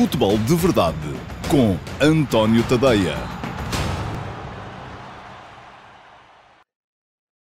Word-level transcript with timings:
Futebol 0.00 0.38
de 0.38 0.54
Verdade 0.54 0.96
com 1.50 1.76
António 2.02 2.66
Tadeia. 2.66 3.16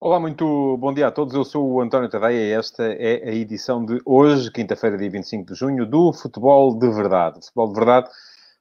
Olá, 0.02 0.20
muito 0.20 0.76
bom 0.78 0.92
dia 0.92 1.06
a 1.06 1.12
todos. 1.12 1.36
Eu 1.36 1.44
sou 1.46 1.72
o 1.72 1.82
António 1.82 2.10
Tadeia 2.10 2.48
e 2.48 2.52
esta 2.52 2.84
é 2.84 3.30
a 3.30 3.32
edição 3.32 3.86
de 3.86 4.02
hoje, 4.04 4.52
quinta-feira, 4.52 4.98
dia 4.98 5.08
25 5.08 5.54
de 5.54 5.54
junho, 5.54 5.86
do 5.86 6.12
Futebol 6.12 6.76
de 6.76 6.90
Verdade. 6.90 7.46
Futebol 7.46 7.68
de 7.68 7.76
Verdade, 7.76 8.10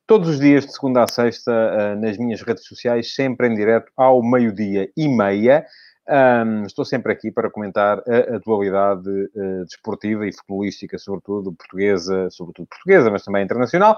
todos 0.07 0.29
os 0.29 0.39
dias, 0.39 0.67
de 0.67 0.75
segunda 0.75 1.03
a 1.03 1.09
sexta, 1.09 1.51
eh, 1.51 1.95
nas 1.95 2.19
minhas 2.19 2.43
redes 2.43 2.67
sociais, 2.67 3.15
sempre 3.15 3.49
em 3.49 3.55
direto 3.55 3.91
ao 3.97 4.23
meio-dia 4.23 4.91
e 4.95 5.09
meia. 5.09 5.65
Um, 6.09 6.65
estou 6.65 6.85
sempre 6.85 7.13
aqui 7.13 7.33
para 7.33 7.51
comentar 7.51 7.99
a 7.99 8.37
atualidade 8.37 9.09
uh, 9.09 9.65
desportiva 9.65 10.25
e 10.25 10.33
futebolística, 10.33 10.97
sobretudo 10.99 11.53
portuguesa, 11.53 12.31
sobretudo 12.31 12.69
portuguesa, 12.69 13.11
mas 13.11 13.25
também 13.25 13.43
internacional, 13.43 13.97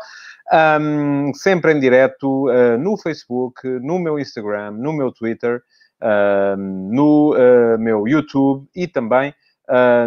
um, 0.80 1.34
sempre 1.34 1.72
em 1.72 1.80
direto 1.80 2.48
uh, 2.48 2.78
no 2.78 2.96
Facebook, 2.96 3.68
no 3.82 3.98
meu 3.98 4.18
Instagram, 4.18 4.70
no 4.70 4.94
meu 4.94 5.12
Twitter, 5.12 5.62
uh, 6.00 6.56
no 6.56 7.34
meu 7.78 8.08
YouTube 8.08 8.66
e 8.74 8.86
também 8.86 9.34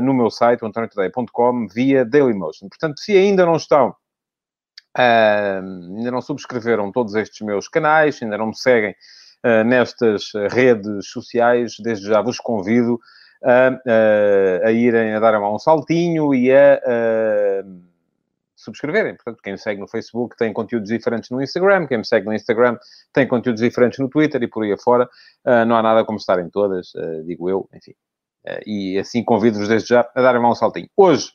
no 0.01 0.11
meu 0.11 0.31
site, 0.31 0.65
antoniotadeia.com, 0.65 1.67
via 1.67 2.03
Dailymotion. 2.03 2.67
Portanto, 2.67 2.99
se 2.99 3.15
ainda 3.15 3.45
não 3.45 3.57
estão, 3.57 3.95
ainda 4.95 6.09
não 6.09 6.19
subscreveram 6.19 6.91
todos 6.91 7.13
estes 7.13 7.45
meus 7.45 7.67
canais, 7.67 8.19
ainda 8.23 8.39
não 8.39 8.47
me 8.47 8.57
seguem 8.57 8.89
eh, 8.89 8.95
nestas 9.65 10.31
redes 10.51 11.09
sociais. 11.09 11.75
Desde 11.79 12.07
já 12.07 12.21
vos 12.21 12.39
convido 12.39 12.99
a, 13.43 13.67
a, 13.67 14.67
a 14.67 14.71
irem 14.71 15.13
a 15.13 15.19
dar 15.19 15.41
um 15.41 15.57
saltinho 15.57 16.33
e 16.33 16.51
a, 16.51 16.75
a 16.75 17.63
subscreverem. 18.61 19.15
Portanto, 19.15 19.41
quem 19.41 19.53
me 19.53 19.59
segue 19.59 19.81
no 19.81 19.87
Facebook 19.87 20.37
tem 20.37 20.53
conteúdos 20.53 20.89
diferentes 20.89 21.29
no 21.29 21.41
Instagram, 21.41 21.87
quem 21.87 21.97
me 21.97 22.05
segue 22.05 22.25
no 22.25 22.33
Instagram 22.33 22.77
tem 23.11 23.27
conteúdos 23.27 23.61
diferentes 23.61 23.99
no 23.99 24.09
Twitter 24.09 24.41
e 24.43 24.47
por 24.47 24.63
aí 24.63 24.71
afora. 24.71 25.09
Uh, 25.45 25.65
não 25.65 25.75
há 25.75 25.81
nada 25.81 26.05
como 26.05 26.17
estarem 26.17 26.49
todas, 26.49 26.93
uh, 26.93 27.23
digo 27.25 27.49
eu, 27.49 27.67
enfim. 27.73 27.93
Uh, 28.45 28.61
e 28.65 28.99
assim 28.99 29.23
convido-vos 29.23 29.67
desde 29.67 29.89
já 29.89 30.07
a 30.15 30.21
darem 30.21 30.41
um 30.41 30.55
saltinho. 30.55 30.89
Hoje 30.95 31.27
eh, 31.27 31.31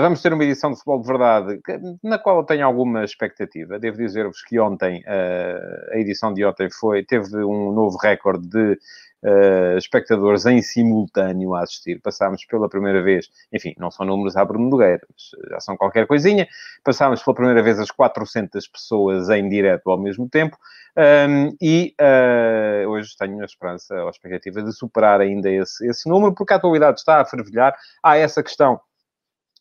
vamos 0.00 0.22
ter 0.22 0.32
uma 0.32 0.44
edição 0.44 0.70
de 0.70 0.76
futebol 0.76 1.00
de 1.00 1.06
verdade 1.06 1.60
na 2.02 2.18
qual 2.18 2.38
eu 2.38 2.44
tenho 2.44 2.64
alguma 2.64 3.04
expectativa. 3.04 3.78
Devo 3.78 3.98
dizer-vos 3.98 4.42
que 4.42 4.58
ontem, 4.58 5.02
eh, 5.04 5.90
a 5.92 5.98
edição 5.98 6.32
de 6.32 6.44
ontem 6.44 6.70
foi, 6.70 7.04
teve 7.04 7.36
um 7.44 7.72
novo 7.72 7.98
recorde 7.98 8.48
de 8.48 8.78
Uh, 9.24 9.78
espectadores 9.78 10.46
em 10.46 10.60
simultâneo 10.60 11.54
a 11.54 11.62
assistir. 11.62 12.00
Passámos 12.00 12.44
pela 12.44 12.68
primeira 12.68 13.00
vez, 13.00 13.30
enfim, 13.52 13.72
não 13.78 13.88
são 13.88 14.04
números 14.04 14.36
à 14.36 14.44
Bruno 14.44 14.68
Nogueira, 14.68 15.06
mas 15.08 15.48
já 15.48 15.60
são 15.60 15.76
qualquer 15.76 16.08
coisinha. 16.08 16.48
Passámos 16.82 17.22
pela 17.22 17.36
primeira 17.36 17.62
vez 17.62 17.78
as 17.78 17.92
400 17.92 18.66
pessoas 18.66 19.30
em 19.30 19.48
direto 19.48 19.88
ao 19.88 19.96
mesmo 19.96 20.28
tempo. 20.28 20.58
Um, 20.96 21.00
ehm, 21.00 21.56
e 21.62 21.94
uh, 22.00 22.88
hoje 22.88 23.16
tenho 23.16 23.40
a 23.42 23.44
esperança, 23.44 23.94
a 23.94 24.10
expectativa 24.10 24.60
de 24.60 24.72
superar 24.72 25.20
ainda 25.20 25.48
esse, 25.48 25.86
esse 25.86 26.08
número, 26.08 26.34
porque 26.34 26.52
a 26.52 26.56
atualidade 26.56 26.98
está 26.98 27.20
a 27.20 27.24
fervilhar. 27.24 27.76
Há 28.02 28.16
essa 28.16 28.42
questão 28.42 28.80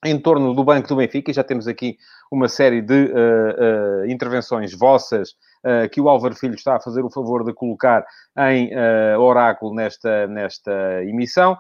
em 0.04 0.20
torno 0.20 0.54
do 0.54 0.64
Banco 0.64 0.88
do 0.88 0.96
Benfica, 0.96 1.30
e 1.30 1.34
já 1.34 1.44
temos 1.44 1.68
aqui 1.68 1.98
uma 2.32 2.48
série 2.48 2.82
de 2.82 3.06
uh, 3.06 4.02
uh, 4.02 4.06
intervenções 4.08 4.74
vossas 4.74 5.32
uh, 5.64 5.88
que 5.92 6.02
o 6.02 6.10
Álvaro 6.10 6.36
Filho 6.36 6.56
está 6.56 6.78
a 6.78 6.80
fazer 6.80 7.04
o 7.04 7.10
favor 7.10 7.44
de 7.44 7.54
colocar 7.54 8.04
em 8.50 8.72
oráculo 9.18 9.76
nesta, 9.76 10.28
nesta 10.28 11.04
emissão. 11.04 11.58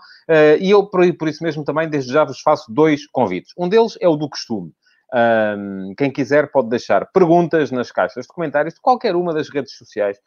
e 0.59 0.71
eu, 0.71 0.85
por, 0.85 1.01
por, 1.17 1.27
isso 1.27 1.43
mesmo, 1.43 1.63
também 1.63 1.89
desde 1.89 2.11
já 2.11 2.23
vos 2.23 2.39
faço 2.41 2.71
dois 2.73 3.05
convites. 3.07 3.53
Um 3.57 3.67
deles 3.67 3.97
é 3.99 4.07
o 4.07 4.15
do 4.15 4.29
costume. 4.29 4.71
Um, 5.13 5.93
quem 5.97 6.09
quiser 6.09 6.49
pode 6.49 6.69
deixar 6.69 7.05
perguntas 7.11 7.69
nas 7.69 7.91
caixas 7.91 8.25
de 8.25 8.33
comentários 8.33 8.73
de 8.73 8.79
qualquer 8.79 9.13
uma 9.13 9.33
das 9.33 9.49
redes 9.49 9.75
sociais, 9.75 10.17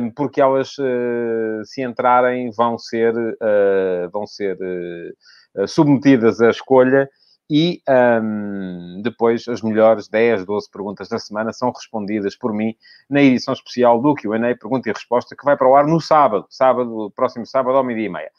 um, 0.00 0.10
porque 0.12 0.40
elas, 0.40 0.76
se 1.64 1.82
entrarem, 1.82 2.50
vão 2.52 2.78
ser, 2.78 3.12
vão 4.12 4.24
ser 4.26 4.56
submetidas 5.66 6.40
à 6.40 6.50
escolha 6.50 7.10
e 7.50 7.82
um, 8.22 9.02
depois 9.02 9.46
as 9.48 9.60
melhores 9.60 10.08
10, 10.08 10.44
12 10.44 10.70
perguntas 10.70 11.08
da 11.08 11.18
semana 11.18 11.52
são 11.52 11.70
respondidas 11.70 12.36
por 12.36 12.52
mim 12.52 12.74
na 13.08 13.22
edição 13.22 13.52
especial 13.52 14.00
do 14.00 14.14
Q&A 14.14 14.38
Pergunta 14.56 14.88
e 14.88 14.92
Resposta, 14.92 15.36
que 15.36 15.44
vai 15.44 15.56
para 15.56 15.68
o 15.68 15.76
ar 15.76 15.86
no 15.86 16.00
sábado, 16.00 16.46
sábado, 16.48 17.12
próximo 17.14 17.46
sábado, 17.46 17.76
ao 17.76 17.84
meio-dia 17.84 18.06
e 18.06 18.12
meia. 18.12 18.30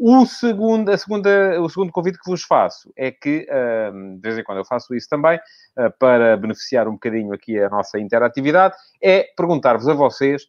O 0.00 0.24
segundo, 0.26 0.90
a 0.90 0.96
segunda, 0.96 1.60
o 1.60 1.68
segundo 1.68 1.90
convite 1.90 2.20
que 2.20 2.30
vos 2.30 2.44
faço 2.44 2.92
é 2.96 3.10
que, 3.10 3.48
um, 3.92 4.14
de 4.14 4.20
vez 4.20 4.38
em 4.38 4.44
quando 4.44 4.58
eu 4.58 4.64
faço 4.64 4.94
isso 4.94 5.08
também, 5.08 5.38
uh, 5.76 5.90
para 5.98 6.36
beneficiar 6.36 6.86
um 6.86 6.92
bocadinho 6.92 7.32
aqui 7.32 7.58
a 7.58 7.68
nossa 7.68 7.98
interatividade, 7.98 8.76
é 9.02 9.24
perguntar-vos 9.36 9.88
a 9.88 9.94
vocês 9.94 10.46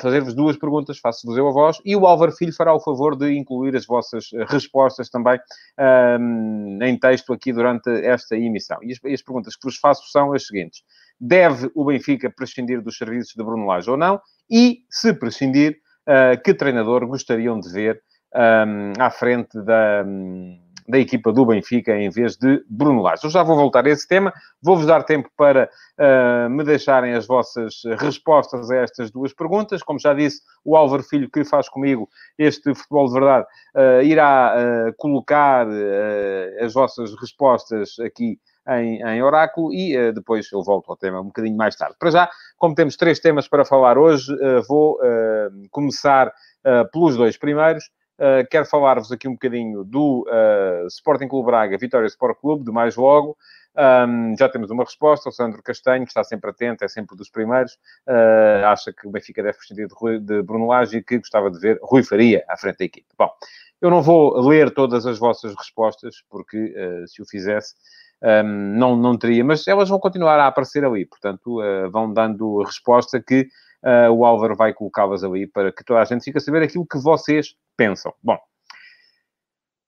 fazer-vos 0.00 0.34
duas 0.34 0.56
perguntas, 0.56 0.98
faço-vos 0.98 1.36
eu 1.36 1.46
a 1.46 1.52
voz, 1.52 1.78
e 1.84 1.94
o 1.94 2.06
Álvaro 2.06 2.32
Filho 2.32 2.52
fará 2.52 2.74
o 2.74 2.80
favor 2.80 3.16
de 3.16 3.32
incluir 3.32 3.76
as 3.76 3.86
vossas 3.86 4.30
eh, 4.32 4.44
respostas 4.48 5.08
também 5.08 5.36
uh, 5.36 6.84
em 6.84 6.98
texto 6.98 7.32
aqui 7.32 7.52
durante 7.52 7.88
esta 8.04 8.36
emissão. 8.36 8.78
E 8.82 8.92
as, 8.92 8.98
e 9.04 9.14
as, 9.14 9.22
perguntas 9.22 9.54
que 9.54 9.64
vos 9.64 9.76
faço 9.76 10.10
são 10.10 10.32
as 10.32 10.46
seguintes. 10.46 10.82
Deve 11.20 11.70
o 11.74 11.84
Benfica 11.84 12.30
prescindir 12.30 12.82
dos 12.82 12.96
serviços 12.96 13.34
de 13.34 13.44
Bruno 13.44 13.66
Lage 13.66 13.90
ou 13.90 13.96
não? 13.96 14.20
E, 14.50 14.80
se 14.90 15.12
prescindir, 15.12 15.78
uh, 16.08 16.40
que 16.42 16.54
treinador 16.54 17.06
gostariam 17.06 17.60
de 17.60 17.70
ver 17.70 18.02
um, 18.34 18.92
à 19.00 19.10
frente 19.10 19.60
da... 19.62 20.04
Um, 20.04 20.69
da 20.90 20.98
equipa 20.98 21.32
do 21.32 21.46
Benfica 21.46 21.96
em 21.96 22.10
vez 22.10 22.36
de 22.36 22.64
Bruno 22.68 23.02
Lage. 23.02 23.24
Eu 23.24 23.30
já 23.30 23.42
vou 23.42 23.56
voltar 23.56 23.86
a 23.86 23.90
esse 23.90 24.06
tema, 24.06 24.32
vou-vos 24.62 24.86
dar 24.86 25.04
tempo 25.04 25.30
para 25.36 25.70
uh, 25.98 26.50
me 26.50 26.64
deixarem 26.64 27.14
as 27.14 27.26
vossas 27.26 27.82
respostas 27.98 28.70
a 28.70 28.76
estas 28.76 29.10
duas 29.10 29.32
perguntas. 29.32 29.82
Como 29.82 29.98
já 29.98 30.12
disse, 30.12 30.40
o 30.64 30.76
Álvaro 30.76 31.02
Filho, 31.02 31.30
que 31.30 31.44
faz 31.44 31.68
comigo 31.68 32.08
este 32.38 32.74
futebol 32.74 33.06
de 33.06 33.14
verdade, 33.14 33.46
uh, 33.76 34.02
irá 34.02 34.54
uh, 34.54 34.94
colocar 34.96 35.66
as 36.60 36.72
vossas 36.72 37.14
respostas 37.20 37.98
aqui 37.98 38.38
em, 38.68 39.02
em, 39.02 39.22
oráculo 39.22 39.72
e 39.72 39.96
uh, 39.96 40.12
depois 40.12 40.50
eu 40.52 40.62
volto 40.62 40.90
ao 40.90 40.96
tema 40.96 41.20
um 41.20 41.26
bocadinho 41.26 41.56
mais 41.56 41.74
tarde. 41.76 41.96
Para 41.98 42.10
já, 42.10 42.30
como 42.56 42.74
temos 42.74 42.96
três 42.96 43.18
temas 43.18 43.48
para 43.48 43.64
falar 43.64 43.98
hoje, 43.98 44.32
uh, 44.32 44.62
vou 44.68 44.94
uh, 44.94 45.68
começar 45.70 46.32
pelos 46.92 47.16
dois 47.16 47.38
primeiros. 47.38 47.84
Uh, 48.20 48.46
quero 48.50 48.66
falar-vos 48.66 49.10
aqui 49.10 49.26
um 49.26 49.32
bocadinho 49.32 49.82
do 49.82 50.26
uh, 50.28 50.86
Sporting 50.88 51.26
Clube 51.26 51.46
Braga, 51.46 51.78
Vitória 51.78 52.06
Sport 52.06 52.38
Clube, 52.38 52.64
de 52.66 52.70
mais 52.70 52.94
logo. 52.94 53.34
Um, 53.74 54.36
já 54.38 54.46
temos 54.46 54.70
uma 54.70 54.84
resposta. 54.84 55.30
O 55.30 55.32
Sandro 55.32 55.62
Castanho, 55.62 56.04
que 56.04 56.10
está 56.10 56.22
sempre 56.22 56.50
atento, 56.50 56.84
é 56.84 56.88
sempre 56.88 57.16
dos 57.16 57.30
primeiros, 57.30 57.78
uh, 58.06 58.66
acha 58.66 58.92
que 58.92 59.08
o 59.08 59.10
Benfica 59.10 59.42
deve 59.42 59.56
prescindir 59.56 59.88
de, 59.88 59.94
Rui, 59.96 60.18
de 60.18 60.42
Bruno 60.42 60.66
Lage 60.66 60.98
e 60.98 61.02
que 61.02 61.16
gostava 61.16 61.50
de 61.50 61.58
ver 61.58 61.78
Rui 61.82 62.02
Faria 62.02 62.44
à 62.46 62.58
frente 62.58 62.80
da 62.80 62.84
equipe. 62.84 63.06
Bom, 63.16 63.30
eu 63.80 63.88
não 63.88 64.02
vou 64.02 64.38
ler 64.46 64.70
todas 64.74 65.06
as 65.06 65.18
vossas 65.18 65.54
respostas, 65.56 66.16
porque 66.28 66.74
se 67.06 67.22
o 67.22 67.24
fizesse, 67.24 67.74
um, 68.22 68.76
não, 68.76 68.96
não 68.96 69.16
teria, 69.16 69.42
mas 69.42 69.66
elas 69.66 69.88
vão 69.88 69.98
continuar 69.98 70.38
a 70.38 70.46
aparecer 70.46 70.84
ali. 70.84 71.06
Portanto, 71.06 71.58
vão 71.90 72.12
dando 72.12 72.62
resposta 72.62 73.18
que 73.18 73.48
uh, 73.84 74.12
o 74.12 74.24
Álvaro 74.24 74.56
vai 74.56 74.72
colocá-las 74.72 75.24
ali 75.24 75.46
para 75.46 75.72
que 75.72 75.84
toda 75.84 76.00
a 76.00 76.04
gente 76.04 76.24
fique 76.24 76.38
a 76.38 76.40
saber 76.40 76.62
aquilo 76.62 76.86
que 76.86 76.98
vocês 76.98 77.54
pensam. 77.76 78.12
Bom, 78.22 78.38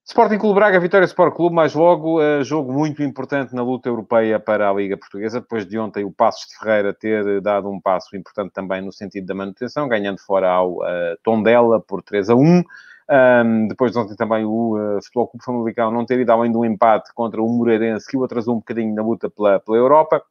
Sporting 0.05 0.39
Clube 0.39 0.57
Braga, 0.57 0.81
Vitória 0.81 1.05
Sport 1.05 1.35
Clube, 1.35 1.55
mais 1.55 1.75
logo, 1.75 2.21
uh, 2.21 2.43
jogo 2.43 2.73
muito 2.73 3.03
importante 3.03 3.55
na 3.55 3.63
luta 3.63 3.89
europeia 3.89 4.41
para 4.41 4.69
a 4.69 4.73
Liga 4.73 4.97
Portuguesa, 4.97 5.41
depois 5.41 5.65
de 5.65 5.79
ontem 5.79 6.05
o 6.05 6.11
Passos 6.11 6.49
de 6.49 6.59
Ferreira 6.59 6.93
ter 6.93 7.41
dado 7.41 7.71
um 7.71 7.81
passo 7.81 8.17
importante 8.17 8.53
também 8.53 8.83
no 8.83 8.93
sentido 8.93 9.27
da 9.27 9.35
manutenção, 9.35 9.87
ganhando 9.87 10.19
fora 10.19 10.51
ao 10.51 10.79
uh, 10.79 11.17
Tondela 11.23 11.81
por 11.81 12.03
3 12.03 12.31
a 12.31 12.35
1. 12.35 12.63
Um, 13.09 13.69
depois 13.69 13.93
de 13.93 13.99
ontem 13.99 14.17
também 14.17 14.45
o 14.45 14.77
uh, 14.77 15.03
Futebol 15.03 15.29
Clube 15.29 15.45
Famalicão 15.45 15.91
não 15.93 16.05
ter 16.05 16.19
ido 16.19 16.33
além 16.33 16.51
do 16.51 16.65
empate 16.65 17.13
contra 17.15 17.41
o 17.41 17.49
Moreirense, 17.49 18.11
que 18.11 18.17
o 18.17 18.25
atrasou 18.25 18.55
um 18.55 18.59
bocadinho 18.59 18.95
na 18.95 19.03
luta 19.03 19.31
pela, 19.31 19.61
pela 19.61 19.77
Europa. 19.77 20.23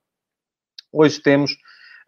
Hoje 0.91 1.21
temos 1.21 1.55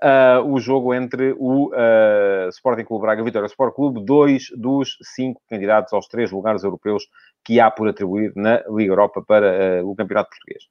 uh, 0.03 0.45
o 0.45 0.59
jogo 0.59 0.93
entre 0.93 1.33
o 1.39 1.69
uh, 1.69 2.49
Sporting 2.49 2.83
Clube 2.83 3.03
Braga 3.03 3.21
e 3.21 3.25
Vitória 3.25 3.47
Sport 3.47 3.73
Clube, 3.73 4.05
dois 4.05 4.49
dos 4.55 4.97
cinco 5.15 5.41
candidatos 5.49 5.93
aos 5.93 6.07
três 6.07 6.31
lugares 6.31 6.63
europeus 6.63 7.07
que 7.43 7.59
há 7.59 7.71
por 7.71 7.87
atribuir 7.87 8.33
na 8.35 8.61
Liga 8.69 8.91
Europa 8.91 9.23
para 9.25 9.81
uh, 9.81 9.89
o 9.89 9.95
Campeonato 9.95 10.29
Português. 10.29 10.63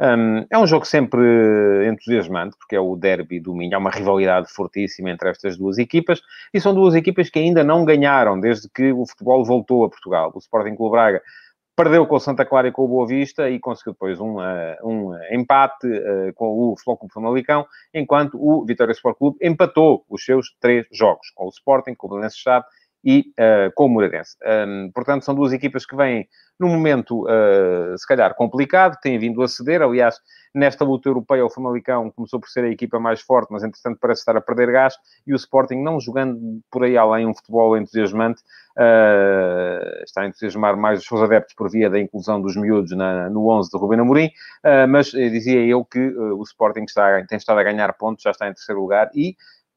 Um, 0.00 0.44
é 0.50 0.58
um 0.58 0.66
jogo 0.66 0.84
sempre 0.84 1.22
entusiasmante, 1.88 2.56
porque 2.58 2.74
é 2.74 2.80
o 2.80 2.96
derby 2.96 3.38
do 3.38 3.54
Minho, 3.54 3.76
há 3.76 3.78
uma 3.78 3.90
rivalidade 3.90 4.52
fortíssima 4.52 5.08
entre 5.10 5.30
estas 5.30 5.56
duas 5.56 5.78
equipas, 5.78 6.20
e 6.52 6.60
são 6.60 6.74
duas 6.74 6.96
equipas 6.96 7.30
que 7.30 7.38
ainda 7.38 7.62
não 7.62 7.84
ganharam 7.84 8.38
desde 8.40 8.68
que 8.68 8.92
o 8.92 9.06
futebol 9.06 9.44
voltou 9.44 9.84
a 9.84 9.88
Portugal. 9.88 10.32
O 10.34 10.38
Sporting 10.38 10.74
Clube 10.74 10.92
Braga 10.92 11.22
perdeu 11.76 12.06
com 12.06 12.16
o 12.16 12.20
Santa 12.20 12.44
Clara 12.44 12.68
e 12.68 12.72
com 12.72 12.84
o 12.84 12.88
Boa 12.88 13.06
Vista 13.06 13.50
e 13.50 13.58
conseguiu 13.58 13.92
depois 13.92 14.20
um, 14.20 14.38
uh, 14.38 14.76
um 14.82 15.12
empate 15.30 15.86
uh, 15.86 16.32
com 16.34 16.46
o 16.46 16.76
Flóculo 16.76 17.10
Famalicão, 17.12 17.66
enquanto 17.92 18.38
o 18.40 18.64
Vitória 18.64 18.92
Sport 18.92 19.18
Clube 19.18 19.38
empatou 19.42 20.04
os 20.08 20.24
seus 20.24 20.54
três 20.60 20.86
jogos, 20.92 21.30
com 21.34 21.46
o 21.46 21.48
Sporting, 21.48 21.94
com 21.94 22.06
o 22.06 22.10
Belenenses 22.10 22.38
Chave 22.38 22.64
e 23.04 23.32
uh, 23.38 23.70
com 23.74 23.86
o 23.86 23.88
Moreirense. 23.88 24.36
Um, 24.66 24.90
portanto, 24.92 25.24
são 25.24 25.34
duas 25.34 25.52
equipas 25.52 25.84
que 25.84 25.94
vêm 25.94 26.26
num 26.58 26.68
momento, 26.68 27.24
uh, 27.24 27.98
se 27.98 28.06
calhar, 28.06 28.34
complicado, 28.34 28.96
têm 29.02 29.18
vindo 29.18 29.42
a 29.42 29.48
ceder. 29.48 29.82
Aliás, 29.82 30.16
nesta 30.54 30.84
luta 30.84 31.08
europeia, 31.08 31.44
o 31.44 31.50
Famalicão 31.50 32.10
começou 32.12 32.38
por 32.40 32.48
ser 32.48 32.64
a 32.64 32.70
equipa 32.70 32.98
mais 33.00 33.20
forte, 33.20 33.48
mas, 33.50 33.64
entretanto, 33.64 33.98
parece 34.00 34.20
estar 34.20 34.36
a 34.36 34.40
perder 34.40 34.70
gás. 34.70 34.94
E 35.26 35.32
o 35.32 35.36
Sporting, 35.36 35.82
não 35.82 36.00
jogando 36.00 36.60
por 36.70 36.84
aí 36.84 36.96
além 36.96 37.26
um 37.26 37.34
futebol 37.34 37.76
entusiasmante, 37.76 38.40
uh, 38.78 40.04
está 40.04 40.22
a 40.22 40.26
entusiasmar 40.26 40.76
mais 40.76 41.00
os 41.00 41.06
seus 41.06 41.20
adeptos 41.22 41.54
por 41.54 41.68
via 41.68 41.90
da 41.90 41.98
inclusão 41.98 42.40
dos 42.40 42.56
miúdos 42.56 42.96
na, 42.96 43.28
no 43.28 43.48
11 43.48 43.70
de 43.70 43.76
Rubén 43.76 44.00
Amorim. 44.00 44.26
Uh, 44.64 44.88
mas 44.88 45.06
dizia 45.06 45.60
eu 45.66 45.84
que 45.84 45.98
o 45.98 46.42
Sporting 46.44 46.84
está, 46.84 47.22
tem 47.26 47.36
estado 47.36 47.58
a 47.58 47.64
ganhar 47.64 47.92
pontos, 47.94 48.22
já 48.22 48.30
está 48.30 48.48
em 48.48 48.54
terceiro 48.54 48.80
lugar 48.80 49.10
e 49.14 49.36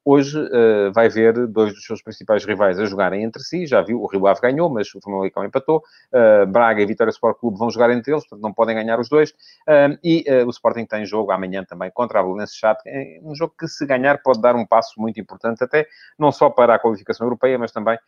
Hoje 0.09 0.39
uh, 0.39 0.89
vai 0.94 1.09
ver 1.09 1.33
dois 1.48 1.74
dos 1.74 1.83
seus 1.83 2.01
principais 2.01 2.45
rivais 2.45 2.80
a 2.80 2.86
jogarem 2.86 3.25
entre 3.25 3.44
si. 3.44 3.68
Já 3.68 3.81
viu, 3.81 4.01
o 4.01 4.07
Rio 4.07 4.25
Ave 4.25 4.39
ganhou, 4.39 4.69
mas 4.69 4.88
o 4.95 5.01
Famalicão 5.01 5.44
empatou. 5.44 5.83
Uh, 6.13 6.48
Braga 6.48 6.81
e 6.81 6.86
Vitória 6.86 7.12
Sport 7.12 7.38
Clube 7.38 7.57
vão 7.57 7.69
jogar 7.69 7.89
entre 7.89 8.13
eles, 8.13 8.24
portanto 8.24 8.42
não 8.42 8.54
podem 8.54 8.74
ganhar 8.74 9.01
os 9.01 9.09
dois. 9.09 9.31
Uh, 9.68 10.00
e 10.01 10.24
o 10.45 10.50
Sporting 10.50 10.86
tem 10.86 11.06
jogo 11.06 11.30
amanhã 11.31 11.65
também 11.65 11.92
contra 11.92 12.21
a 12.21 12.45
Chato. 12.48 12.83
É 12.88 13.19
um 13.21 13.36
jogo 13.36 13.54
que, 13.59 13.68
se 13.68 13.86
ganhar, 13.86 14.21
pode 14.24 14.42
dar 14.42 14.56
um 14.56 14.65
passo 14.65 14.94
muito 14.98 15.19
importante, 15.19 15.62
até 15.62 15.86
não 16.18 16.31
só 16.31 16.50
para 16.50 16.75
a 16.75 16.80
qualificação 16.80 17.27
europeia, 17.27 17.60
mas 17.60 17.74
também 17.74 18.00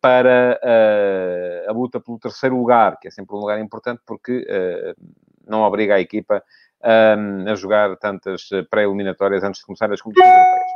para 0.00 0.58
a 1.68 1.72
luta 1.72 2.00
pelo 2.00 2.18
terceiro 2.18 2.56
lugar, 2.56 2.98
que 2.98 3.06
é 3.06 3.10
sempre 3.12 3.36
um 3.36 3.38
lugar 3.38 3.60
importante, 3.60 4.02
porque 4.04 4.44
não 5.46 5.62
obriga 5.62 5.94
a 5.94 6.00
equipa 6.00 6.42
a 6.82 7.54
jogar 7.54 7.96
tantas 7.98 8.48
pré-eliminatórias 8.68 9.44
antes 9.44 9.60
de 9.60 9.66
começar 9.66 9.92
as 9.92 10.00
competições 10.00 10.34
europeias. 10.34 10.73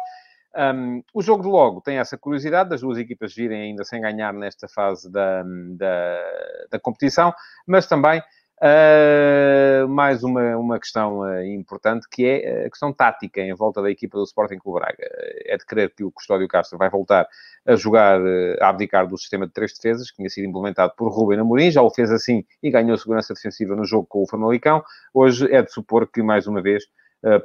Um, 0.58 1.04
o 1.14 1.22
jogo 1.22 1.44
de 1.44 1.48
logo 1.48 1.80
tem 1.80 1.98
essa 1.98 2.18
curiosidade 2.18 2.70
das 2.70 2.80
duas 2.80 2.98
equipas 2.98 3.32
virem 3.32 3.62
ainda 3.62 3.84
sem 3.84 4.00
ganhar 4.00 4.32
nesta 4.32 4.66
fase 4.66 5.08
da, 5.08 5.44
da, 5.44 6.66
da 6.72 6.80
competição, 6.80 7.32
mas 7.64 7.86
também 7.86 8.20
uh, 8.60 9.88
mais 9.88 10.24
uma, 10.24 10.56
uma 10.56 10.80
questão 10.80 11.20
uh, 11.20 11.44
importante 11.44 12.08
que 12.10 12.26
é 12.26 12.66
a 12.66 12.70
questão 12.70 12.92
tática 12.92 13.40
em 13.40 13.54
volta 13.54 13.80
da 13.80 13.88
equipa 13.88 14.18
do 14.18 14.24
Sporting 14.24 14.58
Clube 14.58 14.80
Braga. 14.80 15.08
É 15.46 15.56
de 15.56 15.64
crer 15.64 15.94
que 15.94 16.02
o 16.02 16.10
Custódio 16.10 16.48
Castro 16.48 16.76
vai 16.76 16.90
voltar 16.90 17.28
a 17.64 17.76
jogar, 17.76 18.20
uh, 18.20 18.56
a 18.60 18.68
abdicar 18.68 19.06
do 19.06 19.16
sistema 19.16 19.46
de 19.46 19.52
três 19.52 19.72
defesas 19.72 20.10
que 20.10 20.16
tinha 20.16 20.28
sido 20.28 20.48
implementado 20.48 20.92
por 20.96 21.08
Rubem 21.12 21.38
Amorim, 21.38 21.70
já 21.70 21.82
o 21.82 21.90
fez 21.90 22.10
assim 22.10 22.44
e 22.60 22.68
ganhou 22.68 22.98
segurança 22.98 23.32
defensiva 23.32 23.76
no 23.76 23.84
jogo 23.84 24.06
com 24.08 24.24
o 24.24 24.26
Famalicão. 24.26 24.82
Hoje 25.14 25.52
é 25.54 25.62
de 25.62 25.72
supor 25.72 26.10
que, 26.10 26.20
mais 26.20 26.48
uma 26.48 26.60
vez, 26.60 26.82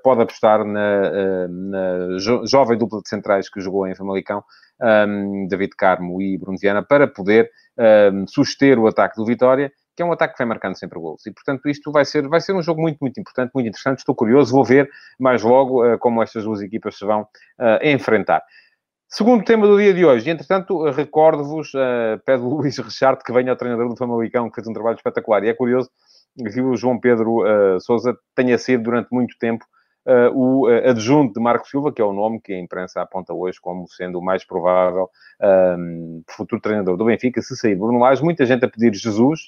pode 0.04 0.22
apostar 0.22 0.64
na, 0.64 1.06
eh, 1.06 1.48
na 1.48 2.18
jo 2.20 2.46
jovem 2.46 2.78
dupla 2.78 3.02
de 3.02 3.10
centrais 3.10 3.50
que 3.50 3.60
jogou 3.60 3.88
em 3.88 3.96
Famalicão, 3.96 4.44
um, 4.80 4.88
ehm, 4.88 5.48
David 5.48 5.76
Carmo 5.76 6.22
e 6.22 6.38
Bruno 6.38 6.58
Viana, 6.60 6.84
para 6.84 7.08
poder 7.08 7.50
um, 7.78 7.84
ehm, 7.84 8.26
suster 8.28 8.78
o 8.80 8.88
ataque 8.88 9.16
do 9.16 9.26
Vitória, 9.26 9.72
que 9.96 10.02
é 10.02 10.06
um 10.06 10.12
ataque 10.12 10.34
que 10.34 10.40
vai 10.40 10.48
marcando 10.48 10.78
sempre 10.78 11.00
gols. 11.00 11.26
E, 11.26 11.32
portanto, 11.32 11.68
isto 11.68 11.92
vai 11.92 12.06
ser, 12.06 12.28
vai 12.28 12.42
ser 12.42 12.54
um 12.54 12.62
jogo 12.62 12.82
muito, 12.82 12.98
muito 13.00 13.20
importante, 13.20 13.52
muito 13.54 13.68
interessante. 13.68 14.00
Estou 14.00 14.16
curioso, 14.16 14.52
vou 14.52 14.64
ver 14.64 14.90
mais 15.20 15.44
logo 15.44 15.86
uh, 15.86 15.98
como 16.00 16.22
estas 16.22 16.44
duas 16.44 16.62
equipas 16.62 16.98
se 16.98 17.06
vão 17.06 17.22
uh, 17.22 17.84
enfrentar. 17.84 18.44
Segundo 19.08 19.46
tema 19.46 19.68
do 19.68 19.78
dia 19.78 19.94
de 19.94 20.04
hoje, 20.04 20.28
e 20.28 20.32
entretanto, 20.32 20.90
recordo-vos, 20.90 21.72
uh, 21.76 22.20
pede 22.26 22.42
Luís 22.44 22.78
Richard 22.80 23.24
que 23.24 23.32
venha 23.32 23.52
ao 23.52 23.56
treinador 23.56 23.88
do 23.88 23.96
Famalicão, 23.96 24.50
que 24.50 24.56
fez 24.56 24.68
um 24.68 24.74
trabalho 24.74 24.96
espetacular. 24.96 25.44
E 25.44 25.50
é 25.50 25.54
curioso 25.54 25.90
que 26.36 26.62
o 26.62 26.76
João 26.76 27.00
Pedro 27.00 27.42
uh, 27.42 27.80
Sousa 27.80 28.18
tenha 28.36 28.58
sido 28.58 28.84
durante 28.84 29.10
muito 29.12 29.38
tempo 29.38 29.66
uh, 30.06 30.36
o 30.36 30.68
uh, 30.68 30.90
adjunto 30.90 31.34
de 31.34 31.40
Marco 31.40 31.68
Silva, 31.68 31.92
que 31.92 32.02
é 32.02 32.06
o 32.06 32.14
nome 32.14 32.42
que 32.42 32.54
a 32.54 32.60
imprensa 32.60 33.02
aponta 33.02 33.34
hoje 33.34 33.60
como 33.62 33.88
sendo 33.88 34.20
o 34.20 34.22
mais 34.24 34.44
provável 34.44 35.10
um, 35.78 36.24
futuro 36.30 36.62
treinador 36.62 36.98
do 36.98 37.06
Benfica, 37.06 37.42
se 37.42 37.56
sair 37.56 37.76
Bruno 37.76 38.00
Lage. 38.00 38.24
Muita 38.24 38.46
gente 38.46 38.66
a 38.66 38.70
pedir 38.70 38.94
Jesus, 38.94 39.42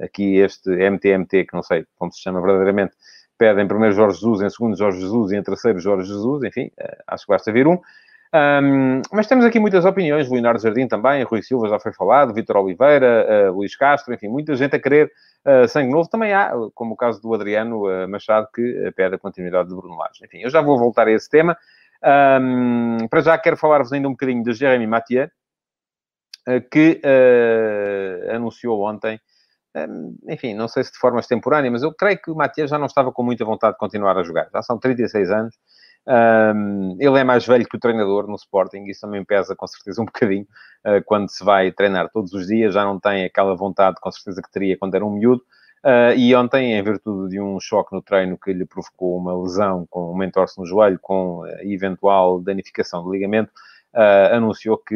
aqui 0.00 0.36
este 0.36 0.70
MTMT, 0.70 1.44
que 1.44 1.54
não 1.54 1.62
sei 1.62 1.84
como 1.96 2.12
se 2.12 2.20
chama 2.20 2.40
verdadeiramente, 2.40 2.92
pede 3.38 3.60
em 3.62 3.68
primeiro 3.68 3.94
Jorge 3.94 4.18
Jesus, 4.18 4.42
em 4.42 4.50
segundo 4.50 4.76
Jorge 4.76 5.00
Jesus 5.00 5.32
e 5.32 5.36
em 5.36 5.42
terceiro 5.42 5.78
Jorge 5.78 6.08
Jesus, 6.08 6.42
enfim, 6.42 6.70
acho 7.06 7.24
que 7.24 7.32
basta 7.32 7.52
vir 7.52 7.66
um. 7.66 7.78
Um, 8.32 9.02
mas 9.12 9.26
temos 9.26 9.44
aqui 9.44 9.58
muitas 9.58 9.84
opiniões, 9.84 10.30
Leonardo 10.30 10.62
Jardim 10.62 10.86
também, 10.86 11.24
Rui 11.24 11.42
Silva 11.42 11.68
já 11.68 11.80
foi 11.80 11.92
falado, 11.92 12.32
Vitor 12.32 12.56
Oliveira, 12.58 13.50
uh, 13.50 13.52
Luís 13.52 13.74
Castro, 13.76 14.14
enfim, 14.14 14.28
muita 14.28 14.54
gente 14.54 14.76
a 14.76 14.80
querer 14.80 15.10
uh, 15.44 15.66
sangue 15.66 15.90
novo. 15.90 16.08
Também 16.08 16.32
há, 16.32 16.52
como 16.74 16.94
o 16.94 16.96
caso 16.96 17.20
do 17.20 17.34
Adriano 17.34 17.88
uh, 17.88 18.08
Machado, 18.08 18.46
que 18.54 18.92
pede 18.94 19.16
a 19.16 19.18
continuidade 19.18 19.68
de 19.68 19.74
Bruno 19.74 19.96
Lage. 19.96 20.24
Enfim, 20.24 20.38
eu 20.38 20.50
já 20.50 20.60
vou 20.60 20.78
voltar 20.78 21.08
a 21.08 21.12
esse 21.12 21.28
tema. 21.28 21.56
Um, 22.40 23.08
para 23.08 23.20
já 23.20 23.36
quero 23.36 23.56
falar-vos 23.56 23.92
ainda 23.92 24.08
um 24.08 24.12
bocadinho 24.12 24.42
de 24.44 24.52
Jeremy 24.54 24.86
Mathieu, 24.86 25.28
que 26.70 27.00
anunciou 28.32 28.82
ontem 28.88 29.20
enfim, 30.28 30.54
não 30.54 30.66
sei 30.66 30.82
se 30.82 30.92
de 30.92 30.98
forma 30.98 31.20
extemporânea, 31.20 31.70
mas 31.70 31.82
eu 31.82 31.94
creio 31.94 32.20
que 32.20 32.30
o 32.30 32.34
Matias 32.34 32.70
já 32.70 32.78
não 32.78 32.86
estava 32.86 33.12
com 33.12 33.22
muita 33.22 33.44
vontade 33.44 33.74
de 33.74 33.78
continuar 33.78 34.16
a 34.18 34.22
jogar. 34.22 34.48
Já 34.52 34.62
são 34.62 34.78
36 34.78 35.30
anos, 35.30 35.56
um, 36.06 36.96
ele 36.98 37.18
é 37.18 37.24
mais 37.24 37.46
velho 37.46 37.68
que 37.68 37.76
o 37.76 37.80
treinador 37.80 38.26
no 38.26 38.34
Sporting, 38.34 38.84
isso 38.84 39.02
também 39.02 39.24
pesa 39.24 39.54
com 39.54 39.66
certeza 39.66 40.00
um 40.00 40.06
bocadinho 40.06 40.46
uh, 40.86 41.02
quando 41.04 41.28
se 41.28 41.44
vai 41.44 41.70
treinar 41.70 42.10
todos 42.10 42.32
os 42.32 42.46
dias, 42.46 42.74
já 42.74 42.84
não 42.84 42.98
tem 42.98 43.24
aquela 43.24 43.54
vontade 43.54 43.96
com 44.00 44.10
certeza 44.10 44.42
que 44.42 44.50
teria 44.50 44.76
quando 44.76 44.94
era 44.94 45.04
um 45.04 45.10
miúdo. 45.10 45.42
Uh, 45.84 46.12
e 46.14 46.34
ontem, 46.34 46.74
em 46.74 46.82
virtude 46.82 47.30
de 47.30 47.40
um 47.40 47.58
choque 47.58 47.94
no 47.94 48.02
treino 48.02 48.36
que 48.36 48.52
lhe 48.52 48.66
provocou 48.66 49.16
uma 49.16 49.34
lesão 49.40 49.86
com 49.88 50.14
um 50.14 50.22
entorse 50.22 50.58
no 50.58 50.66
joelho, 50.66 50.98
com 51.00 51.40
uh, 51.40 51.46
eventual 51.62 52.40
danificação 52.40 53.02
do 53.02 53.12
ligamento, 53.12 53.50
anunciou 54.32 54.78
que 54.78 54.94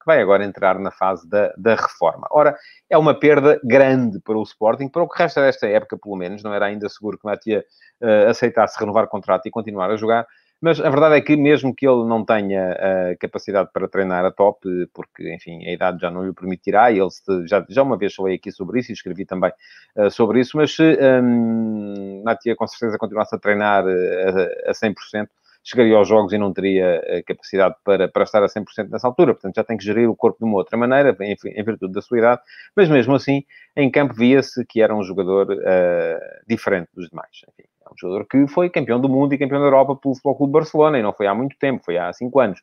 que 0.00 0.06
vai 0.06 0.20
agora 0.20 0.44
entrar 0.44 0.78
na 0.78 0.90
fase 0.90 1.28
da, 1.28 1.52
da 1.56 1.74
reforma. 1.74 2.26
Ora, 2.30 2.56
é 2.88 2.96
uma 2.96 3.14
perda 3.14 3.60
grande 3.62 4.18
para 4.20 4.38
o 4.38 4.42
Sporting, 4.42 4.88
para 4.88 5.02
o 5.02 5.08
que 5.08 5.22
resta 5.22 5.42
desta 5.42 5.68
época, 5.68 5.98
pelo 6.02 6.16
menos, 6.16 6.42
não 6.42 6.54
era 6.54 6.66
ainda 6.66 6.88
seguro 6.88 7.18
que 7.18 7.26
Matia 7.26 7.64
uh, 8.00 8.30
aceitasse 8.30 8.78
renovar 8.80 9.06
contrato 9.08 9.46
e 9.46 9.50
continuar 9.50 9.90
a 9.90 9.96
jogar, 9.96 10.26
mas 10.60 10.78
a 10.78 10.90
verdade 10.90 11.16
é 11.16 11.20
que, 11.22 11.36
mesmo 11.36 11.74
que 11.74 11.88
ele 11.88 12.04
não 12.04 12.22
tenha 12.22 12.72
a 12.72 13.16
capacidade 13.16 13.70
para 13.72 13.88
treinar 13.88 14.26
a 14.26 14.30
top, 14.30 14.60
porque, 14.92 15.34
enfim, 15.34 15.66
a 15.66 15.72
idade 15.72 16.00
já 16.00 16.10
não 16.10 16.26
lhe 16.26 16.34
permitirá, 16.34 16.90
e 16.90 16.98
ele 16.98 17.08
já, 17.46 17.64
já 17.66 17.82
uma 17.82 17.96
vez 17.96 18.14
falei 18.14 18.34
aqui 18.34 18.52
sobre 18.52 18.80
isso 18.80 18.92
e 18.92 18.94
escrevi 18.94 19.24
também 19.24 19.50
uh, 19.96 20.10
sobre 20.10 20.40
isso, 20.40 20.58
mas 20.58 20.74
se 20.76 20.98
um, 21.22 22.22
Matia 22.24 22.54
com 22.54 22.66
certeza 22.66 22.98
continuasse 22.98 23.34
a 23.34 23.38
treinar 23.38 23.86
uh, 23.86 24.66
a, 24.66 24.70
a 24.70 24.72
100%, 24.72 25.28
chegaria 25.62 25.96
aos 25.96 26.08
jogos 26.08 26.32
e 26.32 26.38
não 26.38 26.52
teria 26.52 27.00
eh, 27.04 27.22
capacidade 27.22 27.74
para, 27.84 28.08
para 28.08 28.24
estar 28.24 28.42
a 28.42 28.46
100% 28.46 28.88
nessa 28.88 29.06
altura. 29.06 29.34
Portanto, 29.34 29.56
já 29.56 29.64
tem 29.64 29.76
que 29.76 29.84
gerir 29.84 30.08
o 30.08 30.16
corpo 30.16 30.38
de 30.38 30.44
uma 30.44 30.56
outra 30.56 30.76
maneira, 30.76 31.16
em, 31.20 31.36
em 31.44 31.64
virtude 31.64 31.92
da 31.92 32.00
sua 32.00 32.18
idade. 32.18 32.40
Mas 32.74 32.88
mesmo 32.88 33.14
assim, 33.14 33.44
em 33.76 33.90
campo 33.90 34.14
via-se 34.14 34.64
que 34.64 34.80
era 34.80 34.94
um 34.94 35.02
jogador 35.02 35.50
uh, 35.50 36.46
diferente 36.48 36.88
dos 36.94 37.08
demais. 37.08 37.30
Enfim, 37.48 37.68
é 37.86 37.92
um 37.92 37.96
jogador 37.96 38.26
que 38.26 38.46
foi 38.48 38.70
campeão 38.70 39.00
do 39.00 39.08
mundo 39.08 39.34
e 39.34 39.38
campeão 39.38 39.60
da 39.60 39.66
Europa 39.66 39.96
pelo 39.96 40.14
Futebol 40.14 40.36
Clube 40.36 40.52
Barcelona, 40.52 40.98
e 40.98 41.02
não 41.02 41.12
foi 41.12 41.26
há 41.26 41.34
muito 41.34 41.56
tempo, 41.58 41.84
foi 41.84 41.98
há 41.98 42.12
5 42.12 42.40
anos. 42.40 42.60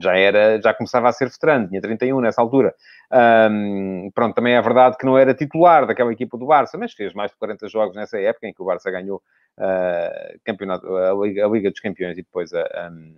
Já 0.00 0.16
era, 0.16 0.60
já 0.60 0.72
começava 0.72 1.08
a 1.08 1.12
ser 1.12 1.28
veterano, 1.28 1.68
tinha 1.68 1.80
31 1.80 2.20
nessa 2.20 2.40
altura. 2.40 2.74
Um, 3.50 4.10
pronto, 4.14 4.34
também 4.34 4.54
é 4.54 4.62
verdade 4.62 4.96
que 4.96 5.06
não 5.06 5.16
era 5.16 5.34
titular 5.34 5.86
daquela 5.86 6.12
equipa 6.12 6.36
do 6.38 6.46
Barça, 6.46 6.78
mas 6.78 6.92
fez 6.92 7.12
mais 7.12 7.30
de 7.30 7.36
40 7.36 7.68
jogos 7.68 7.96
nessa 7.96 8.18
época 8.18 8.46
em 8.46 8.52
que 8.52 8.62
o 8.62 8.64
Barça 8.64 8.90
ganhou 8.90 9.22
uh, 9.58 10.40
campeonato, 10.44 10.86
a 10.96 11.12
Liga, 11.14 11.44
a, 11.44 11.48
Liga, 11.48 11.70
dos 11.70 11.80
Campeões 11.80 12.18
e 12.18 12.22
depois 12.22 12.52
a, 12.52 12.90
um, 12.90 13.14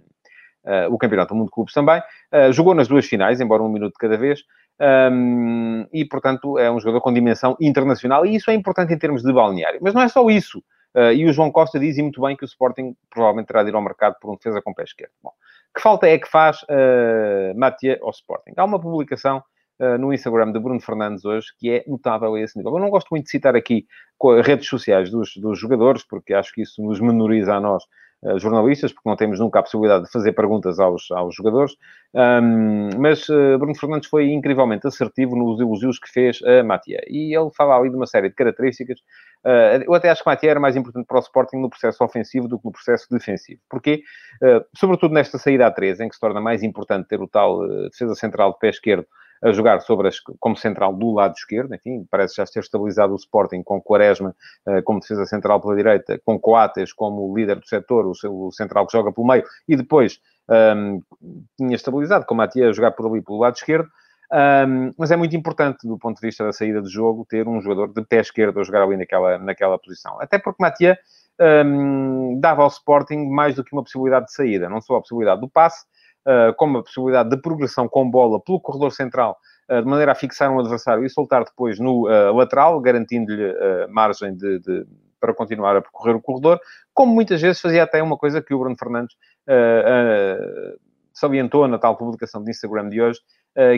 uh, 0.64 0.92
o 0.92 0.98
Campeonato 0.98 1.34
do 1.34 1.36
Mundo 1.36 1.46
de 1.46 1.52
Clubes 1.52 1.72
também. 1.72 2.00
Uh, 2.32 2.52
jogou 2.52 2.74
nas 2.74 2.88
duas 2.88 3.06
finais, 3.06 3.40
embora 3.40 3.62
um 3.62 3.68
minuto 3.68 3.92
de 3.92 3.98
cada 3.98 4.16
vez. 4.16 4.42
Um, 4.80 5.86
e, 5.92 6.04
portanto, 6.04 6.58
é 6.58 6.70
um 6.70 6.78
jogador 6.78 7.00
com 7.00 7.12
dimensão 7.12 7.56
internacional 7.60 8.24
e 8.24 8.36
isso 8.36 8.50
é 8.50 8.54
importante 8.54 8.92
em 8.92 8.98
termos 8.98 9.22
de 9.22 9.32
balneário. 9.32 9.80
Mas 9.82 9.94
não 9.94 10.02
é 10.02 10.08
só 10.08 10.28
isso. 10.28 10.62
Uh, 10.94 11.12
e 11.12 11.26
o 11.26 11.32
João 11.32 11.50
Costa 11.50 11.78
diz 11.78 11.98
muito 11.98 12.20
bem 12.20 12.36
que 12.36 12.44
o 12.44 12.46
Sporting 12.46 12.96
provavelmente 13.10 13.48
terá 13.48 13.62
de 13.62 13.70
ir 13.70 13.74
ao 13.74 13.82
mercado 13.82 14.16
por 14.20 14.30
um 14.30 14.36
defesa 14.36 14.62
com 14.62 14.72
pé 14.72 14.84
esquerdo. 14.84 15.12
Bom, 15.22 15.32
que 15.74 15.80
falta 15.80 16.08
é 16.08 16.18
que 16.18 16.28
faz 16.28 16.62
uh, 16.62 17.56
Mathieu 17.56 17.98
ao 18.02 18.10
Sporting? 18.10 18.52
Há 18.56 18.64
uma 18.64 18.80
publicação 18.80 19.42
uh, 19.80 19.98
no 19.98 20.12
Instagram 20.12 20.52
de 20.52 20.58
Bruno 20.58 20.80
Fernandes 20.80 21.24
hoje 21.24 21.48
que 21.58 21.70
é 21.70 21.84
notável 21.86 22.34
a 22.34 22.40
esse 22.40 22.56
nível. 22.56 22.74
Eu 22.74 22.80
não 22.80 22.90
gosto 22.90 23.08
muito 23.10 23.24
de 23.24 23.30
citar 23.30 23.54
aqui 23.54 23.86
redes 24.42 24.68
sociais 24.68 25.10
dos, 25.10 25.36
dos 25.36 25.58
jogadores, 25.58 26.04
porque 26.04 26.34
acho 26.34 26.52
que 26.52 26.62
isso 26.62 26.82
nos 26.82 27.00
menoriza 27.00 27.54
a 27.54 27.60
nós 27.60 27.84
Uh, 28.20 28.36
jornalistas, 28.36 28.92
porque 28.92 29.08
não 29.08 29.14
temos 29.14 29.38
nunca 29.38 29.60
a 29.60 29.62
possibilidade 29.62 30.06
de 30.06 30.10
fazer 30.10 30.32
perguntas 30.32 30.80
aos, 30.80 31.08
aos 31.12 31.36
jogadores. 31.36 31.76
Um, 32.12 32.90
mas 32.98 33.28
uh, 33.28 33.56
Bruno 33.58 33.76
Fernandes 33.76 34.08
foi 34.08 34.30
incrivelmente 34.32 34.88
assertivo 34.88 35.36
nos 35.36 35.60
elogios 35.60 36.00
que 36.00 36.10
fez 36.10 36.40
a 36.42 36.64
Matia. 36.64 37.00
E 37.06 37.32
ele 37.32 37.48
fala 37.56 37.76
ali 37.76 37.90
de 37.90 37.94
uma 37.94 38.06
série 38.06 38.28
de 38.28 38.34
características 38.34 39.00
Uh, 39.46 39.80
eu 39.86 39.94
até 39.94 40.10
acho 40.10 40.24
que 40.24 40.28
Matia 40.28 40.50
era 40.50 40.58
mais 40.58 40.74
importante 40.74 41.06
para 41.06 41.16
o 41.16 41.20
Sporting 41.20 41.58
no 41.58 41.70
processo 41.70 42.02
ofensivo 42.02 42.48
do 42.48 42.58
que 42.58 42.64
no 42.64 42.72
processo 42.72 43.06
defensivo. 43.08 43.60
Porque, 43.70 44.02
sobretudo 44.74 45.14
nesta 45.14 45.38
saída 45.38 45.68
a 45.68 45.70
3, 45.70 46.00
em 46.00 46.08
que 46.08 46.16
se 46.16 46.20
torna 46.20 46.40
mais 46.40 46.64
importante 46.64 47.06
ter 47.06 47.20
o 47.20 47.28
tal 47.28 47.64
defesa 47.88 48.16
central 48.16 48.52
de 48.54 48.58
pé 48.58 48.70
esquerdo 48.70 49.06
a 49.42 49.52
jogar 49.52 49.80
sobre 49.80 50.08
as, 50.08 50.16
como 50.40 50.56
central 50.56 50.92
do 50.92 51.12
lado 51.12 51.34
esquerdo, 51.34 51.74
enfim, 51.74 52.06
parece 52.10 52.36
já 52.36 52.44
ter 52.44 52.60
estabilizado 52.60 53.12
o 53.12 53.16
Sporting 53.16 53.62
com 53.62 53.80
Quaresma 53.80 54.34
como 54.84 55.00
defesa 55.00 55.26
central 55.26 55.60
pela 55.60 55.76
direita, 55.76 56.20
com 56.24 56.38
Coates 56.38 56.92
como 56.92 57.36
líder 57.36 57.56
do 57.56 57.66
setor, 57.66 58.06
o, 58.06 58.14
seu, 58.14 58.34
o 58.34 58.52
central 58.52 58.86
que 58.86 58.92
joga 58.92 59.12
pelo 59.12 59.26
meio, 59.26 59.44
e 59.68 59.76
depois 59.76 60.20
um, 60.48 61.02
tinha 61.56 61.74
estabilizado, 61.74 62.24
com 62.26 62.34
Matia 62.34 62.68
a 62.68 62.72
jogar 62.72 62.92
por 62.92 63.06
ali 63.06 63.22
pelo 63.22 63.38
lado 63.38 63.56
esquerdo. 63.56 63.88
Um, 64.30 64.92
mas 64.98 65.10
é 65.10 65.16
muito 65.16 65.34
importante, 65.34 65.86
do 65.86 65.98
ponto 65.98 66.20
de 66.20 66.26
vista 66.26 66.44
da 66.44 66.52
saída 66.52 66.82
de 66.82 66.90
jogo, 66.90 67.26
ter 67.28 67.48
um 67.48 67.60
jogador 67.60 67.92
de 67.92 68.04
pé 68.04 68.20
esquerdo 68.20 68.60
a 68.60 68.62
jogar 68.62 68.82
ali 68.82 68.96
naquela, 68.96 69.38
naquela 69.38 69.78
posição. 69.78 70.20
Até 70.20 70.38
porque 70.38 70.62
Matia 70.62 70.98
um, 71.64 72.38
dava 72.38 72.62
ao 72.62 72.68
Sporting 72.68 73.26
mais 73.28 73.54
do 73.54 73.64
que 73.64 73.72
uma 73.72 73.82
possibilidade 73.82 74.26
de 74.26 74.32
saída. 74.32 74.68
Não 74.68 74.80
só 74.80 74.96
a 74.96 75.00
possibilidade 75.00 75.40
do 75.40 75.48
passe, 75.48 75.86
uh, 76.28 76.54
como 76.56 76.78
a 76.78 76.82
possibilidade 76.82 77.30
de 77.30 77.36
progressão 77.38 77.88
com 77.88 78.08
bola 78.08 78.38
pelo 78.40 78.60
corredor 78.60 78.92
central, 78.92 79.38
uh, 79.70 79.82
de 79.82 79.88
maneira 79.88 80.12
a 80.12 80.14
fixar 80.14 80.50
um 80.50 80.60
adversário 80.60 81.04
e 81.04 81.10
soltar 81.10 81.44
depois 81.44 81.78
no 81.80 82.06
uh, 82.06 82.34
lateral, 82.34 82.78
garantindo-lhe 82.80 83.54
margem 83.88 84.36
de, 84.36 84.58
de, 84.60 84.86
para 85.18 85.34
continuar 85.34 85.76
a 85.76 85.80
percorrer 85.80 86.14
o 86.14 86.20
corredor, 86.20 86.60
como 86.92 87.14
muitas 87.14 87.40
vezes 87.40 87.60
fazia 87.60 87.82
até 87.82 88.02
uma 88.02 88.16
coisa 88.16 88.42
que 88.42 88.52
o 88.52 88.58
Bruno 88.58 88.76
Fernandes 88.78 89.16
salientou 91.12 91.66
na 91.66 91.78
tal 91.78 91.96
publicação 91.96 92.44
de 92.44 92.50
Instagram 92.50 92.88
de 92.88 93.00
hoje, 93.00 93.20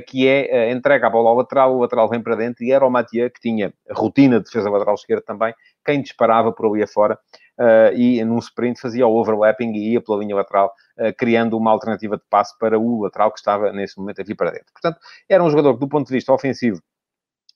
que 0.07 0.29
é 0.29 0.69
uh, 0.69 0.77
entrega 0.77 1.07
a 1.07 1.11
bola 1.11 1.31
ao 1.31 1.37
lateral, 1.37 1.75
o 1.75 1.81
lateral 1.81 2.09
vem 2.09 2.23
para 2.23 2.37
dentro, 2.37 2.65
e 2.65 2.73
era 2.73 2.87
o 2.87 2.91
Matia, 2.91 3.31
que 3.31 3.41
tinha 3.41 3.73
a 3.89 3.95
rotina 3.95 4.39
de 4.39 4.45
defesa 4.45 4.71
lateral 4.71 4.95
esquerda 4.95 5.23
também, 5.27 5.55
quem 5.85 6.03
disparava 6.03 6.53
por 6.53 6.67
ali 6.67 6.83
afora, 6.83 7.19
uh, 7.59 7.95
e 7.95 8.23
num 8.25 8.39
sprint 8.39 8.81
fazia 8.81 9.07
o 9.07 9.15
overlapping 9.17 9.73
e 9.73 9.93
ia 9.93 10.01
pela 10.01 10.19
linha 10.19 10.37
lateral, 10.37 10.73
criando 11.17 11.57
uma 11.57 11.71
alternativa 11.71 12.17
de 12.19 12.23
passo 12.29 12.55
para 12.59 12.79
o 12.79 13.03
lateral 13.03 13.33
que 13.33 13.39
estava 13.39 13.73
nesse 13.73 13.99
momento 13.99 14.21
a 14.21 14.25
vir 14.25 14.35
para 14.35 14.51
dentro. 14.51 14.71
Portanto, 14.73 15.01
era 15.27 15.43
um 15.43 15.49
jogador 15.49 15.73
que, 15.75 15.81
do 15.81 15.89
ponto 15.89 16.07
de 16.07 16.13
vista 16.13 16.31
ofensivo, 16.31 16.79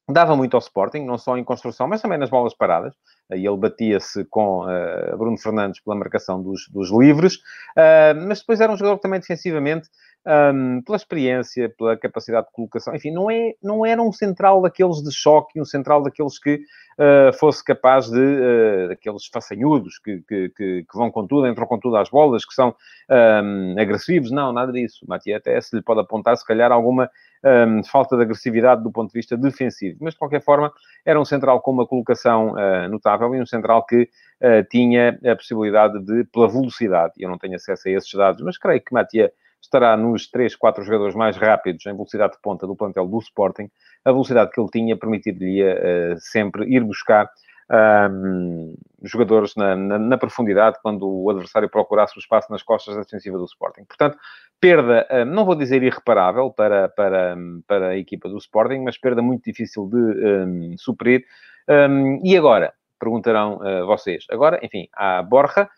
dava 0.09 0.37
muito 0.37 0.55
ao 0.55 0.61
Sporting, 0.61 1.05
não 1.05 1.17
só 1.17 1.37
em 1.37 1.45
construção, 1.45 1.89
mas 1.89 2.03
também 2.03 2.19
nas 2.19 2.31
bolas 2.31 2.55
paradas. 2.55 2.95
E 3.33 3.47
ele 3.47 3.57
batia-se 3.57 4.25
com 4.27 4.65
uh, 4.65 5.17
Bruno 5.17 5.39
Fernandes 5.39 5.81
pela 5.81 5.97
marcação 5.97 6.43
dos, 6.43 6.69
dos 6.69 6.91
livres, 6.91 7.37
uh, 7.37 8.15
mas 8.27 8.41
depois 8.41 8.61
era 8.61 8.71
um 8.71 8.77
jogador 8.77 8.97
que 8.97 9.03
também 9.03 9.21
defensivamente 9.21 9.89
um, 10.27 10.81
pela 10.83 10.97
experiência, 10.97 11.69
pela 11.77 11.97
capacidade 11.97 12.47
de 12.47 12.53
colocação, 12.53 12.95
enfim, 12.95 13.11
não, 13.11 13.31
é, 13.31 13.55
não 13.63 13.85
era 13.85 14.01
um 14.01 14.11
central 14.11 14.63
daqueles 14.63 15.03
de 15.03 15.13
choque, 15.13 15.61
um 15.61 15.65
central 15.65 16.03
daqueles 16.03 16.39
que 16.39 16.55
uh, 16.99 17.33
fosse 17.39 17.63
capaz 17.63 18.09
de, 18.09 18.19
uh, 18.19 18.89
daqueles 18.89 19.27
façanhudos 19.27 19.99
que, 19.99 20.23
que, 20.27 20.49
que, 20.51 20.87
que, 20.91 20.97
vão 20.99 21.11
com 21.11 21.27
tudo, 21.27 21.47
entram 21.47 21.67
com 21.67 21.79
tudo 21.79 21.97
às 21.97 22.09
bolas, 22.09 22.45
que 22.45 22.55
são 22.55 22.75
um, 23.11 23.75
agressivos, 23.79 24.31
não, 24.31 24.53
nada 24.53 24.73
disso. 24.73 25.05
Matia 25.07 25.37
até 25.37 25.61
se 25.61 25.77
lhe 25.77 25.83
pode 25.83 26.01
apontar, 26.01 26.37
se 26.39 26.47
calhar, 26.47 26.73
alguma 26.73 27.11
um, 27.45 27.85
falta 27.85 28.17
de 28.17 28.23
agressividade 28.23 28.83
do 28.83 28.91
ponto 28.91 29.13
de 29.13 29.19
vista 29.19 29.37
defensivo, 29.37 29.99
mas 30.01 30.15
de 30.15 30.19
qualquer 30.19 30.43
forma 30.43 30.73
era 31.05 31.21
um 31.21 31.25
central 31.25 31.61
com 31.61 31.71
uma 31.71 31.87
colocação 31.87 32.53
uh, 32.53 32.89
notável 32.89 33.35
e 33.35 33.43
um 33.43 33.47
central 33.47 33.85
que 33.85 34.09
tinha 34.71 35.19
a 35.25 35.35
possibilidade 35.35 35.99
de, 36.05 36.25
pela 36.25 36.47
velocidade, 36.47 37.15
eu 37.19 37.31
não 37.31 37.39
tenho 37.39 37.55
acesso 37.55 37.89
a 37.89 37.93
esses 37.93 38.13
dados, 38.13 38.43
mas 38.43 38.59
creio 38.59 38.83
que 38.83 38.93
Matia 38.93 39.33
estará 39.65 39.97
nos 39.97 40.29
3, 40.29 40.55
4 40.57 40.85
jogadores 40.85 41.15
mais 41.15 41.37
rápidos 41.37 41.85
em 41.87 41.93
velocidade 41.93 42.35
de 42.35 42.41
ponta 42.41 42.67
do 42.67 42.77
plantel 42.77 43.07
do 43.07 43.19
Sporting. 43.19 43.71
A 44.05 44.13
velocidade 44.13 44.51
que 44.51 44.61
ele 44.61 44.71
tinha 44.71 44.97
permitir-lhe 44.97 45.63
uh, 45.63 46.17
sempre 46.19 46.65
ir 46.67 46.85
buscar 46.85 47.31
um, 48.11 48.77
jogadores 49.03 49.55
na, 49.57 49.75
na, 49.75 49.99
na, 49.99 50.19
profundidade 50.19 50.79
quando 50.83 51.09
o 51.09 51.31
adversário 51.31 51.69
procurasse 51.69 52.17
o 52.17 52.21
espaço 52.21 52.53
nas 52.53 52.63
costas 52.63 52.95
da 52.95 53.03
defensiva 53.03 53.39
do 53.39 53.45
Sporting. 53.45 53.85
Portanto, 53.85 54.19
perda, 54.61 55.07
um, 55.11 55.25
não 55.25 55.45
vou 55.47 55.55
dizer 55.55 55.83
irreparável 55.83 56.51
para, 56.51 56.89
para, 56.91 57.37
para 57.67 57.89
a 57.89 57.97
equipa 57.97 58.29
do 58.29 58.37
Sporting, 58.37 58.81
mas 58.81 58.99
perda 58.99 59.23
muito 59.23 59.45
difícil 59.45 59.89
de 59.89 59.97
um, 59.97 60.75
suprir. 60.77 61.25
e 62.23 62.37
agora? 62.37 62.73
Perguntarão 63.01 63.57
uh, 63.57 63.87
vocês. 63.87 64.25
Agora, 64.31 64.61
enfim, 64.63 64.89
há 64.95 65.23
Borja, 65.23 65.63
eh, 65.63 65.69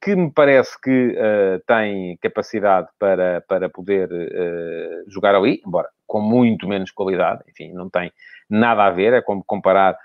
que 0.00 0.14
me 0.14 0.30
parece 0.30 0.78
que 0.80 1.16
uh, 1.16 1.58
tem 1.66 2.18
capacidade 2.18 2.88
para, 2.98 3.40
para 3.48 3.68
poder 3.68 4.12
uh, 4.12 5.10
jogar 5.10 5.34
ali, 5.34 5.62
embora 5.66 5.88
com 6.06 6.20
muito 6.20 6.68
menos 6.68 6.90
qualidade, 6.90 7.42
enfim, 7.48 7.72
não 7.72 7.88
tem 7.88 8.12
nada 8.48 8.84
a 8.84 8.90
ver, 8.90 9.14
é 9.14 9.22
como 9.22 9.42
comparar. 9.42 9.96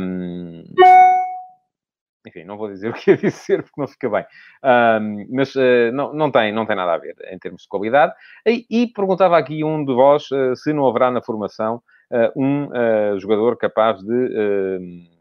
Um... 0.00 0.64
Enfim, 2.26 2.44
não 2.44 2.56
vou 2.56 2.68
dizer 2.68 2.88
o 2.90 2.94
que 2.94 3.10
ia 3.10 3.16
dizer 3.18 3.62
porque 3.62 3.80
não 3.80 3.86
fica 3.86 4.08
bem. 4.08 4.24
Um, 4.64 5.26
mas 5.30 5.54
não, 5.92 6.14
não, 6.14 6.30
tem, 6.30 6.50
não 6.52 6.64
tem 6.64 6.74
nada 6.74 6.94
a 6.94 6.98
ver 6.98 7.14
em 7.30 7.38
termos 7.38 7.62
de 7.62 7.68
qualidade. 7.68 8.14
E, 8.46 8.66
e 8.70 8.86
perguntava 8.88 9.36
aqui 9.36 9.62
um 9.62 9.84
de 9.84 9.94
vós 9.94 10.26
se 10.56 10.72
não 10.72 10.88
haverá 10.88 11.10
na 11.10 11.22
formação 11.22 11.82
um 12.34 12.68
jogador 13.18 13.56
capaz 13.56 14.02
de 14.02 15.15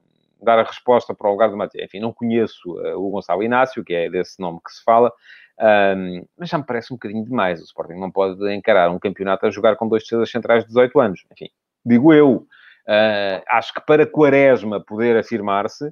dar 0.45 0.59
a 0.59 0.63
resposta 0.63 1.13
para 1.13 1.27
o 1.27 1.31
lugar 1.31 1.49
do 1.49 1.57
Matheus. 1.57 1.85
Enfim, 1.85 1.99
não 1.99 2.13
conheço 2.13 2.71
uh, 2.71 2.97
o 2.97 3.09
Gonçalo 3.09 3.43
Inácio, 3.43 3.83
que 3.83 3.93
é 3.93 4.09
desse 4.09 4.39
nome 4.39 4.59
que 4.65 4.71
se 4.71 4.83
fala, 4.83 5.11
um, 5.59 6.25
mas 6.37 6.49
já 6.49 6.57
me 6.57 6.65
parece 6.65 6.93
um 6.93 6.97
bocadinho 6.97 7.23
demais. 7.23 7.61
O 7.61 7.63
Sporting 7.63 7.93
não 7.93 8.11
pode 8.11 8.53
encarar 8.53 8.89
um 8.89 8.99
campeonato 8.99 9.45
a 9.45 9.49
jogar 9.49 9.75
com 9.75 9.87
dois 9.87 10.03
defesas 10.03 10.29
centrais 10.29 10.63
de 10.63 10.67
18 10.67 10.99
anos. 10.99 11.25
Enfim, 11.31 11.49
digo 11.85 12.13
eu. 12.13 12.47
Uh, 12.87 13.41
acho 13.49 13.73
que 13.73 13.81
para 13.81 14.05
Quaresma 14.05 14.79
poder 14.79 15.17
afirmar-se, 15.17 15.91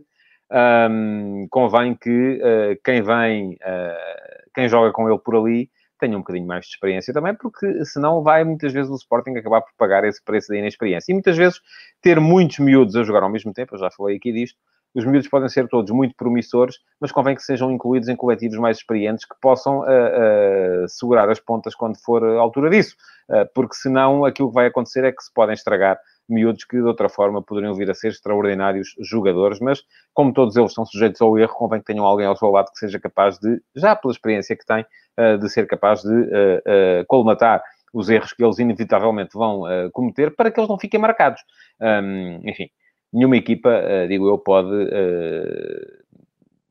um, 0.91 1.47
convém 1.49 1.95
que 1.95 2.39
uh, 2.39 2.79
quem 2.83 3.01
vem, 3.01 3.53
uh, 3.53 4.49
quem 4.53 4.69
joga 4.69 4.91
com 4.91 5.09
ele 5.09 5.17
por 5.17 5.35
ali, 5.35 5.69
tenha 6.03 6.17
um 6.17 6.19
bocadinho 6.19 6.45
mais 6.45 6.65
de 6.65 6.71
experiência 6.71 7.13
também, 7.13 7.33
porque 7.33 7.85
senão 7.85 8.21
vai 8.21 8.43
muitas 8.43 8.73
vezes 8.73 8.91
o 8.91 8.95
Sporting 8.95 9.37
acabar 9.37 9.61
por 9.61 9.71
pagar 9.77 10.03
esse 10.03 10.21
preço 10.21 10.49
da 10.49 10.57
inexperiência. 10.57 11.11
E 11.11 11.13
muitas 11.13 11.37
vezes 11.37 11.61
ter 12.01 12.19
muitos 12.19 12.59
miúdos 12.59 12.95
a 12.97 13.03
jogar 13.03 13.23
ao 13.23 13.29
mesmo 13.29 13.53
tempo, 13.53 13.75
eu 13.75 13.79
já 13.79 13.89
falei 13.89 14.17
aqui 14.17 14.33
disto, 14.33 14.57
os 14.93 15.05
miúdos 15.05 15.27
podem 15.27 15.49
ser 15.49 15.67
todos 15.67 15.89
muito 15.91 16.13
promissores, 16.15 16.75
mas 16.99 17.11
convém 17.11 17.35
que 17.35 17.41
sejam 17.41 17.71
incluídos 17.71 18.09
em 18.09 18.15
coletivos 18.15 18.57
mais 18.59 18.77
experientes 18.77 19.25
que 19.25 19.35
possam 19.41 19.79
uh, 19.79 19.83
uh, 19.83 20.87
segurar 20.87 21.29
as 21.29 21.39
pontas 21.39 21.73
quando 21.73 21.97
for 21.97 22.23
a 22.23 22.39
altura 22.39 22.69
disso, 22.69 22.95
uh, 23.29 23.49
porque 23.55 23.75
senão 23.75 24.25
aquilo 24.25 24.49
que 24.49 24.53
vai 24.53 24.67
acontecer 24.67 25.03
é 25.03 25.11
que 25.11 25.23
se 25.23 25.33
podem 25.33 25.53
estragar 25.53 25.97
miúdos 26.27 26.63
que 26.63 26.77
de 26.77 26.83
outra 26.83 27.09
forma 27.09 27.41
poderiam 27.41 27.73
vir 27.73 27.89
a 27.89 27.93
ser 27.93 28.09
extraordinários 28.09 28.95
jogadores, 28.99 29.59
mas 29.59 29.83
como 30.13 30.33
todos 30.33 30.55
eles 30.55 30.71
estão 30.71 30.85
sujeitos 30.85 31.21
ao 31.21 31.37
erro, 31.37 31.53
convém 31.53 31.79
que 31.79 31.85
tenham 31.85 32.05
alguém 32.05 32.25
ao 32.25 32.35
seu 32.35 32.49
lado 32.49 32.71
que 32.71 32.79
seja 32.79 32.99
capaz 32.99 33.37
de, 33.39 33.61
já 33.75 33.95
pela 33.95 34.11
experiência 34.11 34.55
que 34.55 34.65
tem, 34.65 34.85
eh, 35.17 35.37
de 35.37 35.49
ser 35.49 35.67
capaz 35.67 36.01
de 36.01 36.29
eh, 36.31 36.63
eh, 36.65 37.05
colmatar 37.07 37.63
os 37.93 38.09
erros 38.09 38.33
que 38.33 38.43
eles 38.43 38.57
inevitavelmente 38.57 39.31
vão 39.35 39.65
cometer 39.91 40.35
para 40.35 40.49
que 40.49 40.59
eles 40.59 40.67
não 40.67 40.79
fiquem 40.79 40.99
marcados. 40.99 41.39
enfim, 42.43 42.67
nenhuma 43.13 43.37
equipa, 43.37 43.69
digo 44.07 44.27
eu, 44.27 44.39
pode 44.39 44.89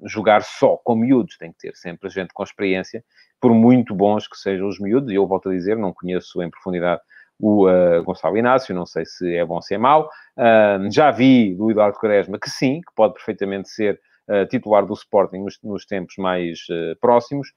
jogar 0.04 0.42
só 0.42 0.76
com 0.78 0.96
miúdos, 0.96 1.38
tem 1.38 1.52
que 1.52 1.58
ter 1.58 1.76
sempre 1.76 2.10
gente 2.10 2.34
com 2.34 2.42
experiência, 2.42 3.04
por 3.40 3.54
muito 3.54 3.94
bons 3.94 4.26
que 4.26 4.36
sejam 4.36 4.66
os 4.66 4.80
miúdos, 4.80 5.12
e 5.12 5.14
eu 5.14 5.24
volto 5.24 5.48
a 5.48 5.52
dizer, 5.52 5.76
não 5.76 5.92
conheço 5.92 6.42
em 6.42 6.50
profundidade 6.50 7.00
o 7.42 7.68
uh, 7.68 8.04
Gonçalo 8.04 8.38
Inácio, 8.38 8.72
não 8.72 8.86
sei 8.86 9.04
se 9.04 9.34
é 9.34 9.44
bom 9.44 9.56
ou 9.56 9.62
se 9.62 9.74
é 9.74 9.78
mau. 9.78 10.08
Uh, 10.38 10.88
já 10.92 11.10
vi 11.10 11.52
do 11.56 11.72
Eduardo 11.72 11.98
Quaresma 11.98 12.38
que 12.38 12.48
sim, 12.48 12.80
que 12.80 12.94
pode 12.94 13.14
perfeitamente 13.14 13.68
ser 13.68 14.00
uh, 14.28 14.46
titular 14.46 14.86
do 14.86 14.94
Sporting 14.94 15.38
nos, 15.38 15.58
nos 15.60 15.84
tempos 15.84 16.14
mais 16.18 16.60
próximos, 17.00 17.48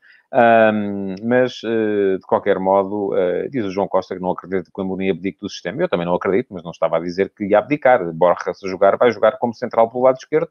mas 1.24 1.62
de 1.62 2.26
qualquer 2.28 2.60
modo, 2.60 3.14
diz 3.50 3.64
o 3.64 3.72
João 3.72 3.88
Costa 3.88 4.16
que 4.16 4.22
não 4.22 4.32
acredita 4.32 4.70
que 4.74 4.82
o 4.82 4.84
Amorim 4.84 5.10
abdique 5.10 5.40
do 5.40 5.50
sistema. 5.50 5.82
Eu 5.82 5.88
também 5.88 6.06
não 6.06 6.16
acredito, 6.16 6.48
mas 6.50 6.62
não 6.62 6.72
estava 6.72 6.98
a 6.98 7.00
dizer 7.00 7.32
que 7.34 7.46
ia 7.46 7.60
abdicar. 7.60 8.04
Borja, 8.12 8.54
se 8.54 8.68
jogar, 8.68 8.98
vai 8.98 9.12
jogar 9.12 9.38
como 9.38 9.54
central 9.54 9.90
pelo 9.90 10.04
lado 10.04 10.18
esquerdo, 10.18 10.50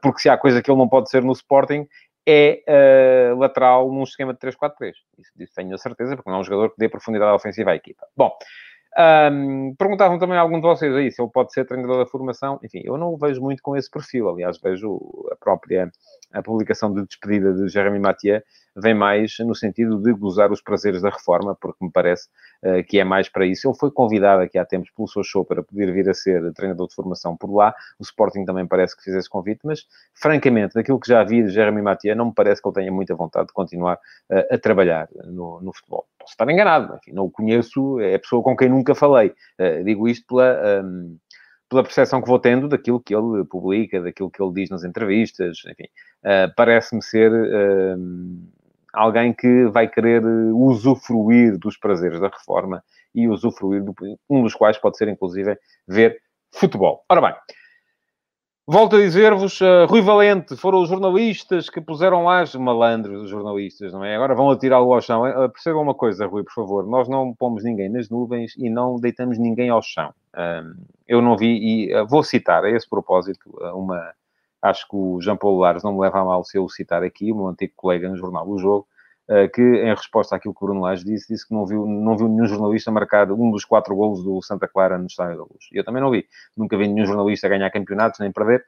porque 0.00 0.20
se 0.20 0.30
há 0.30 0.38
coisa 0.38 0.62
que 0.62 0.70
ele 0.70 0.78
não 0.78 0.88
pode 0.88 1.10
ser 1.10 1.22
no 1.22 1.32
Sporting 1.32 1.86
é 2.26 2.62
uh, 3.32 3.38
lateral 3.38 3.90
num 3.90 4.02
esquema 4.02 4.32
de 4.32 4.38
3-4-3. 4.38 4.92
Isso, 5.18 5.32
isso, 5.38 5.52
tenho 5.54 5.74
a 5.74 5.78
certeza, 5.78 6.16
porque 6.16 6.30
não 6.30 6.38
é 6.38 6.40
um 6.40 6.44
jogador 6.44 6.70
que 6.70 6.78
dê 6.78 6.88
profundidade 6.88 7.32
ofensiva 7.32 7.70
à 7.70 7.74
equipa. 7.74 8.06
Bom, 8.16 8.30
um, 8.98 9.74
perguntavam 9.78 10.18
também 10.18 10.36
a 10.36 10.40
algum 10.40 10.60
de 10.60 10.66
vocês 10.66 10.94
aí 10.94 11.12
se 11.12 11.22
ele 11.22 11.30
pode 11.30 11.52
ser 11.52 11.64
treinador 11.64 11.98
da 11.98 12.06
formação. 12.06 12.58
Enfim, 12.62 12.82
eu 12.84 12.96
não 12.98 13.14
o 13.14 13.16
vejo 13.16 13.40
muito 13.40 13.62
com 13.62 13.76
esse 13.76 13.90
perfil. 13.90 14.28
Aliás, 14.28 14.58
vejo 14.60 15.00
a 15.30 15.36
própria 15.36 15.90
a 16.32 16.42
publicação 16.42 16.92
de 16.92 17.04
despedida 17.04 17.52
de 17.52 17.68
Jeremy 17.68 17.98
Mathieu 17.98 18.42
vem 18.76 18.94
mais 18.94 19.36
no 19.40 19.54
sentido 19.54 20.00
de 20.00 20.12
gozar 20.12 20.52
os 20.52 20.62
prazeres 20.62 21.02
da 21.02 21.10
reforma, 21.10 21.56
porque 21.60 21.84
me 21.84 21.90
parece 21.90 22.28
uh, 22.62 22.84
que 22.84 22.98
é 23.00 23.04
mais 23.04 23.28
para 23.28 23.44
isso. 23.44 23.68
Ele 23.68 23.76
foi 23.76 23.90
convidado 23.90 24.42
aqui 24.42 24.58
há 24.58 24.64
tempos 24.64 24.90
pelo 24.90 25.24
show 25.24 25.44
para 25.44 25.62
poder 25.62 25.92
vir 25.92 26.08
a 26.08 26.14
ser 26.14 26.52
treinador 26.54 26.88
de 26.88 26.94
formação 26.94 27.36
por 27.36 27.52
lá. 27.52 27.74
O 27.98 28.02
Sporting 28.02 28.44
também 28.44 28.66
parece 28.66 28.96
que 28.96 29.02
fez 29.02 29.16
esse 29.16 29.28
convite, 29.28 29.60
mas 29.64 29.86
francamente, 30.14 30.74
daquilo 30.74 31.00
que 31.00 31.08
já 31.08 31.22
vi 31.24 31.42
de 31.42 31.50
Jeremy 31.50 31.82
Mathieu, 31.82 32.14
não 32.14 32.26
me 32.26 32.34
parece 32.34 32.62
que 32.62 32.68
ele 32.68 32.74
tenha 32.74 32.92
muita 32.92 33.14
vontade 33.14 33.48
de 33.48 33.52
continuar 33.52 33.96
uh, 33.96 34.54
a 34.54 34.58
trabalhar 34.58 35.08
no, 35.24 35.60
no, 35.60 35.72
futebol. 35.72 36.06
Posso 36.20 36.32
estar 36.32 36.48
enganado, 36.50 36.94
enfim, 36.96 37.12
não 37.12 37.24
o 37.24 37.30
conheço, 37.30 37.98
é 38.00 38.14
a 38.14 38.18
pessoa 38.18 38.42
com 38.42 38.56
quem 38.56 38.68
nunca 38.68 38.94
falei. 38.94 39.32
Uh, 39.58 39.82
digo 39.84 40.06
isto 40.06 40.26
pela. 40.26 40.82
Um, 40.84 41.18
pela 41.68 41.84
percepção 41.84 42.20
que 42.20 42.26
vou 42.26 42.40
tendo 42.40 42.66
daquilo 42.66 43.00
que 43.00 43.14
ele 43.14 43.44
publica, 43.44 44.02
daquilo 44.02 44.28
que 44.28 44.42
ele 44.42 44.52
diz 44.52 44.70
nas 44.70 44.82
entrevistas, 44.82 45.58
enfim, 45.64 45.84
uh, 46.24 46.52
parece-me 46.56 47.00
ser 47.00 47.30
uh, 47.30 47.96
alguém 48.92 49.32
que 49.32 49.66
vai 49.66 49.86
querer 49.86 50.20
usufruir 50.52 51.56
dos 51.56 51.78
prazeres 51.78 52.20
da 52.20 52.26
reforma 52.26 52.82
e 53.14 53.28
usufruir, 53.28 53.84
do, 53.84 53.94
um 54.28 54.42
dos 54.42 54.54
quais 54.54 54.78
pode 54.78 54.96
ser, 54.96 55.06
inclusive, 55.08 55.56
ver 55.86 56.20
futebol. 56.52 57.04
Ora 57.08 57.20
bem, 57.20 57.34
Volto 58.72 58.94
a 58.94 59.00
dizer-vos, 59.00 59.60
uh, 59.60 59.84
Rui 59.88 60.00
Valente, 60.00 60.56
foram 60.56 60.80
os 60.80 60.88
jornalistas 60.88 61.68
que 61.68 61.80
puseram 61.80 62.22
lá, 62.22 62.44
malandros 62.56 63.24
os 63.24 63.28
jornalistas, 63.28 63.92
não 63.92 64.04
é? 64.04 64.14
Agora 64.14 64.32
vão 64.32 64.48
atirá-lo 64.48 64.94
ao 64.94 65.00
chão. 65.00 65.24
Uh, 65.24 65.50
percebam 65.50 65.82
uma 65.82 65.92
coisa, 65.92 66.24
Rui, 66.24 66.44
por 66.44 66.52
favor. 66.52 66.86
Nós 66.86 67.08
não 67.08 67.34
pomos 67.34 67.64
ninguém 67.64 67.88
nas 67.88 68.08
nuvens 68.08 68.54
e 68.56 68.70
não 68.70 68.94
deitamos 68.94 69.38
ninguém 69.38 69.70
ao 69.70 69.82
chão. 69.82 70.14
Uh, 70.32 70.80
eu 71.08 71.20
não 71.20 71.36
vi, 71.36 71.88
e 71.88 71.96
uh, 71.96 72.06
vou 72.06 72.22
citar 72.22 72.62
a 72.64 72.70
esse 72.70 72.88
propósito 72.88 73.50
uma... 73.74 74.12
Acho 74.62 74.86
que 74.86 74.94
o 74.94 75.20
Jean 75.20 75.36
Paulo 75.36 75.58
Lares 75.58 75.82
não 75.82 75.94
me 75.94 76.00
leva 76.02 76.20
a 76.20 76.24
mal 76.24 76.44
se 76.44 76.56
eu 76.56 76.68
citar 76.68 77.02
aqui, 77.02 77.32
o 77.32 77.34
meu 77.34 77.48
antigo 77.48 77.72
colega 77.74 78.08
no 78.08 78.16
jornal 78.16 78.48
O 78.48 78.56
Jogo, 78.56 78.86
que, 79.52 79.62
em 79.62 79.94
resposta 79.94 80.34
àquilo 80.34 80.54
que 80.54 80.64
o 80.64 80.66
Bruno 80.66 80.80
Lage 80.80 81.04
disse, 81.04 81.32
disse 81.32 81.46
que 81.46 81.54
não 81.54 81.64
viu, 81.64 81.86
não 81.86 82.16
viu 82.16 82.28
nenhum 82.28 82.46
jornalista 82.46 82.90
marcar 82.90 83.30
um 83.30 83.50
dos 83.50 83.64
quatro 83.64 83.94
golos 83.94 84.24
do 84.24 84.42
Santa 84.42 84.66
Clara 84.66 84.98
no 84.98 85.06
Estádio 85.06 85.36
da 85.36 85.42
Luz. 85.42 85.68
Eu 85.72 85.84
também 85.84 86.02
não 86.02 86.10
vi. 86.10 86.26
Nunca 86.56 86.76
vi 86.76 86.88
nenhum 86.88 87.06
jornalista 87.06 87.48
ganhar 87.48 87.70
campeonatos, 87.70 88.18
nem 88.18 88.32
perder. 88.32 88.64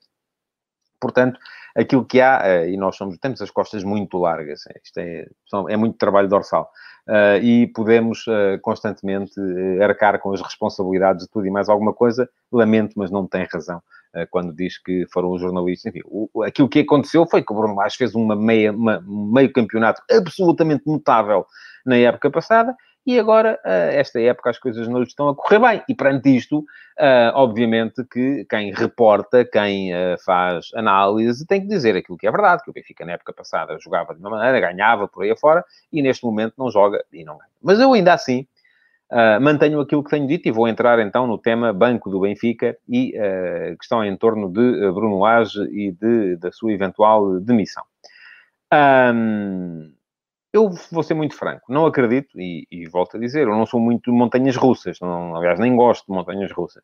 Portanto, 1.00 1.40
aquilo 1.74 2.04
que 2.04 2.20
há, 2.20 2.42
eh, 2.44 2.70
e 2.70 2.76
nós 2.76 2.94
somos, 2.94 3.18
temos 3.18 3.42
as 3.42 3.50
costas 3.50 3.82
muito 3.82 4.18
largas, 4.18 4.64
é, 4.68 4.80
isto 4.84 4.98
é, 4.98 5.26
é 5.68 5.76
muito 5.76 5.98
trabalho 5.98 6.28
dorsal, 6.28 6.70
e 7.42 7.66
podemos 7.74 8.24
constantemente 8.60 9.34
arcar 9.82 10.20
com 10.20 10.32
as 10.32 10.40
responsabilidades 10.40 11.26
de 11.26 11.32
tudo 11.32 11.44
e 11.44 11.50
mais 11.50 11.68
alguma 11.68 11.92
coisa. 11.92 12.30
Lamento, 12.52 12.92
mas 12.96 13.10
não 13.10 13.26
tem 13.26 13.44
razão 13.52 13.82
quando 14.30 14.52
diz 14.52 14.78
que 14.78 15.06
foram 15.12 15.30
os 15.30 15.40
jornalistas. 15.40 15.94
Enfim, 15.94 16.02
o, 16.06 16.42
aquilo 16.42 16.68
que 16.68 16.80
aconteceu 16.80 17.26
foi 17.26 17.42
que 17.42 17.52
o 17.52 17.56
Bruno 17.56 17.74
Lage 17.74 17.96
fez 17.96 18.14
uma 18.14 18.36
meia, 18.36 18.72
uma, 18.72 18.98
um 19.06 19.30
meio 19.32 19.52
campeonato 19.52 20.02
absolutamente 20.10 20.84
notável 20.86 21.46
na 21.84 21.96
época 21.96 22.30
passada, 22.30 22.76
e 23.04 23.18
agora, 23.18 23.58
eh, 23.64 23.96
esta 23.98 24.20
época, 24.20 24.50
as 24.50 24.58
coisas 24.58 24.86
não 24.86 25.02
estão 25.02 25.28
a 25.28 25.34
correr 25.34 25.58
bem. 25.58 25.82
E 25.88 25.94
perante 25.94 26.36
isto, 26.36 26.64
eh, 26.96 27.32
obviamente 27.34 28.04
que 28.04 28.46
quem 28.48 28.72
reporta, 28.72 29.44
quem 29.44 29.92
eh, 29.92 30.16
faz 30.24 30.66
análise, 30.74 31.44
tem 31.44 31.62
que 31.62 31.66
dizer 31.66 31.96
aquilo 31.96 32.16
que 32.16 32.28
é 32.28 32.30
verdade, 32.30 32.62
que 32.62 32.70
o 32.70 32.72
Benfica 32.72 33.04
na 33.04 33.12
época 33.12 33.32
passada 33.32 33.76
jogava 33.80 34.14
de 34.14 34.20
uma 34.20 34.30
maneira, 34.30 34.60
ganhava 34.60 35.08
por 35.08 35.24
aí 35.24 35.32
afora, 35.32 35.64
e 35.92 36.00
neste 36.00 36.24
momento 36.24 36.54
não 36.56 36.70
joga 36.70 37.04
e 37.12 37.24
não 37.24 37.36
ganha. 37.36 37.50
Mas 37.60 37.80
eu 37.80 37.92
ainda 37.92 38.14
assim 38.14 38.46
mantenho 39.40 39.80
aquilo 39.80 40.02
que 40.02 40.10
tenho 40.10 40.26
dito 40.26 40.48
e 40.48 40.50
vou 40.50 40.66
entrar 40.66 40.98
então 40.98 41.26
no 41.26 41.36
tema 41.36 41.72
banco 41.72 42.08
do 42.08 42.20
Benfica 42.20 42.76
e 42.88 43.12
questão 43.78 44.02
em 44.04 44.16
torno 44.16 44.48
de 44.50 44.90
Bruno 44.92 45.18
Lage 45.18 45.62
e 45.70 45.92
de, 45.92 46.36
da 46.36 46.50
sua 46.50 46.72
eventual 46.72 47.38
demissão. 47.40 47.84
Um, 48.72 49.92
eu 50.52 50.70
vou 50.90 51.02
ser 51.02 51.14
muito 51.14 51.36
franco, 51.36 51.70
não 51.70 51.84
acredito, 51.84 52.40
e, 52.40 52.66
e, 52.70 52.88
volto 52.88 53.16
a 53.16 53.20
dizer, 53.20 53.42
eu 53.42 53.56
não 53.56 53.66
sou 53.66 53.78
muito 53.78 54.10
de 54.10 54.16
montanhas 54.16 54.56
russas, 54.56 54.98
não, 55.00 55.36
aliás, 55.36 55.58
nem 55.58 55.76
gosto 55.76 56.06
de 56.06 56.12
montanhas 56.12 56.50
russas. 56.50 56.82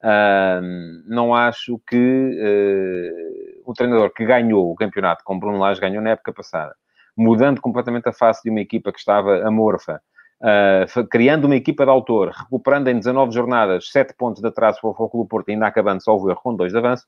Uh, 0.00 0.60
não 1.06 1.34
acho 1.34 1.80
que 1.88 1.96
uh, 1.96 3.62
o 3.64 3.72
treinador 3.72 4.12
que 4.12 4.24
ganhou 4.24 4.70
o 4.70 4.74
campeonato 4.74 5.24
com 5.24 5.38
Bruno 5.38 5.58
Lage 5.58 5.80
ganhou 5.80 6.02
na 6.02 6.10
época 6.10 6.32
passada, 6.32 6.74
mudando 7.16 7.60
completamente 7.60 8.08
a 8.08 8.12
face 8.12 8.42
de 8.44 8.50
uma 8.50 8.60
equipa 8.60 8.92
que 8.92 8.98
estava 8.98 9.46
amorfa, 9.46 10.00
uh, 10.44 11.08
criando 11.08 11.46
uma 11.46 11.56
equipa 11.56 11.84
de 11.84 11.90
autor, 11.90 12.30
recuperando 12.30 12.88
em 12.88 12.98
19 12.98 13.32
jornadas 13.32 13.90
7 13.90 14.14
pontos 14.14 14.42
de 14.42 14.48
atraso 14.48 14.78
para 14.80 14.90
o 14.90 14.94
Foco 14.94 15.18
do 15.18 15.26
Porto, 15.26 15.48
ainda 15.48 15.66
acabando 15.66 16.02
só 16.02 16.16
o 16.16 16.30
erro 16.30 16.40
com 16.42 16.54
2 16.54 16.72
de 16.72 16.78
avanço, 16.78 17.06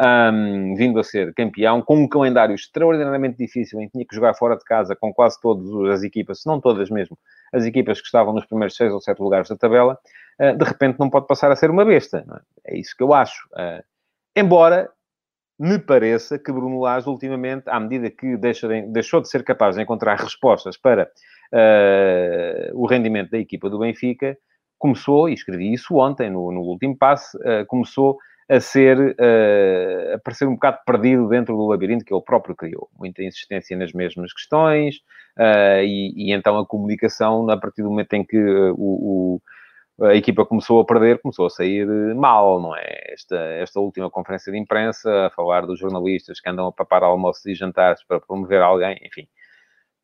um, 0.00 0.74
vindo 0.74 0.98
a 0.98 1.04
ser 1.04 1.34
campeão, 1.34 1.82
com 1.82 1.96
um 1.96 2.08
calendário 2.08 2.54
extraordinariamente 2.54 3.36
difícil, 3.36 3.80
em 3.80 3.86
que 3.86 3.92
tinha 3.92 4.06
que 4.06 4.14
jogar 4.14 4.34
fora 4.34 4.56
de 4.56 4.64
casa 4.64 4.96
com 4.96 5.12
quase 5.12 5.38
todas 5.40 5.68
as 5.90 6.02
equipas, 6.02 6.40
se 6.40 6.46
não 6.46 6.60
todas 6.60 6.88
mesmo, 6.88 7.18
as 7.52 7.64
equipas 7.64 8.00
que 8.00 8.06
estavam 8.06 8.32
nos 8.32 8.46
primeiros 8.46 8.74
seis 8.74 8.90
ou 8.92 9.00
sete 9.00 9.20
lugares 9.20 9.48
da 9.48 9.56
tabela, 9.56 9.98
uh, 10.40 10.56
de 10.56 10.64
repente 10.64 10.98
não 10.98 11.10
pode 11.10 11.26
passar 11.26 11.52
a 11.52 11.56
ser 11.56 11.70
uma 11.70 11.84
besta. 11.84 12.24
É? 12.66 12.74
é? 12.74 12.78
isso 12.78 12.96
que 12.96 13.02
eu 13.02 13.12
acho. 13.12 13.46
Uh, 13.52 13.82
embora 14.34 14.88
me 15.62 15.78
pareça 15.78 16.38
que 16.38 16.52
Bruno 16.52 16.80
Lage, 16.80 17.08
ultimamente, 17.08 17.64
à 17.66 17.78
medida 17.78 18.10
que 18.10 18.36
deixa 18.36 18.66
de, 18.66 18.82
deixou 18.82 19.20
de 19.20 19.28
ser 19.28 19.44
capaz 19.44 19.76
de 19.76 19.82
encontrar 19.82 20.16
respostas 20.18 20.76
para 20.76 21.04
uh, 21.52 22.80
o 22.80 22.86
rendimento 22.86 23.30
da 23.30 23.38
equipa 23.38 23.70
do 23.70 23.78
Benfica, 23.78 24.36
começou, 24.78 25.28
e 25.28 25.34
escrevi 25.34 25.72
isso 25.72 25.94
ontem 25.96 26.28
no, 26.28 26.50
no 26.50 26.60
último 26.62 26.96
passe, 26.98 27.38
começou 27.68 28.18
a 28.48 28.60
ser, 28.60 28.98
uh, 28.98 30.14
a 30.14 30.18
parecer 30.18 30.46
um 30.46 30.54
bocado 30.54 30.78
perdido 30.84 31.28
dentro 31.28 31.56
do 31.56 31.66
labirinto 31.66 32.04
que 32.04 32.12
ele 32.12 32.22
próprio 32.22 32.54
criou. 32.54 32.88
Muita 32.98 33.22
insistência 33.22 33.76
nas 33.76 33.92
mesmas 33.92 34.32
questões 34.32 34.96
uh, 35.38 35.82
e, 35.82 36.12
e, 36.16 36.32
então 36.32 36.58
a 36.58 36.66
comunicação, 36.66 37.48
a 37.48 37.56
partir 37.56 37.82
do 37.82 37.90
momento 37.90 38.12
em 38.12 38.24
que 38.24 38.36
uh, 38.36 38.74
o, 38.76 39.36
o, 39.36 39.42
a 40.02 40.14
equipa 40.14 40.44
começou 40.44 40.80
a 40.80 40.84
perder, 40.84 41.20
começou 41.20 41.46
a 41.46 41.50
sair 41.50 41.86
mal, 42.14 42.60
não 42.60 42.76
é? 42.76 43.12
Esta, 43.12 43.36
esta 43.36 43.80
última 43.80 44.10
conferência 44.10 44.52
de 44.52 44.58
imprensa, 44.58 45.26
a 45.26 45.30
falar 45.30 45.66
dos 45.66 45.78
jornalistas 45.78 46.40
que 46.40 46.48
andam 46.48 46.66
a 46.66 46.72
papar 46.72 47.02
almoços 47.02 47.44
e 47.46 47.54
jantares 47.54 48.02
para 48.04 48.20
promover 48.20 48.60
alguém, 48.60 48.98
enfim. 49.04 49.28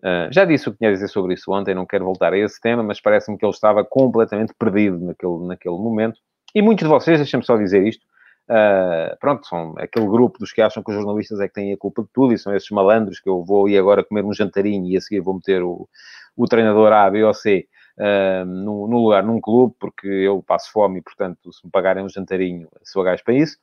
Uh, 0.01 0.33
já 0.33 0.45
disse 0.45 0.69
o 0.69 0.73
que 0.73 0.79
tinha 0.79 0.91
a 0.91 0.93
dizer 0.93 1.09
sobre 1.09 1.35
isso 1.35 1.51
ontem, 1.53 1.75
não 1.75 1.85
quero 1.85 2.05
voltar 2.05 2.33
a 2.33 2.39
esse 2.39 2.61
tema, 2.61 2.83
mas 2.83 3.01
parece-me 3.01 3.37
que 3.37 3.45
ele 3.45 3.53
estava 3.53 3.85
completamente 3.85 4.55
perdido 4.57 4.99
naquele, 4.99 5.47
naquele 5.47 5.77
momento. 5.77 6.21
E 6.55 6.63
muitos 6.63 6.85
de 6.85 6.89
vocês, 6.89 7.19
deixem-me 7.19 7.45
só 7.45 7.57
dizer 7.57 7.87
isto, 7.87 8.07
Uh, 8.51 9.15
pronto, 9.21 9.47
são 9.47 9.75
aquele 9.77 10.07
grupo 10.07 10.39
dos 10.39 10.53
que 10.53 10.63
acham 10.63 10.83
que 10.83 10.91
os 10.91 10.97
jornalistas 10.97 11.39
é 11.39 11.49
que 11.49 11.53
têm 11.53 11.75
a 11.75 11.77
culpa 11.77 12.03
de 12.03 12.09
tudo 12.15 12.33
e 12.33 12.39
são 12.39 12.57
esses 12.57 12.71
malandros 12.71 13.21
que 13.21 13.29
eu 13.29 13.45
vou 13.45 13.69
ir 13.69 13.77
agora 13.77 14.03
comer 14.03 14.25
um 14.25 14.33
jantarinho 14.33 14.87
e 14.87 14.97
a 14.97 15.03
seguir 15.03 15.21
vou 15.21 15.35
meter 15.35 15.63
o, 15.63 15.87
o 16.35 16.47
treinador 16.47 16.91
A, 16.91 17.11
B 17.11 17.23
ou 17.25 17.35
C 17.35 17.69
uh, 17.99 18.45
no, 18.45 18.87
no, 18.89 18.99
lugar, 18.99 19.23
num 19.23 19.41
clube, 19.41 19.75
porque 19.79 20.07
eu 20.07 20.43
passo 20.43 20.71
fome 20.73 21.01
e, 21.01 21.03
portanto, 21.03 21.53
se 21.53 21.65
me 21.65 21.71
pagarem 21.71 22.05
um 22.05 22.09
jantarinho, 22.09 22.69
sou 22.83 23.03
gajo 23.03 23.23
para 23.25 23.35
isso. 23.35 23.59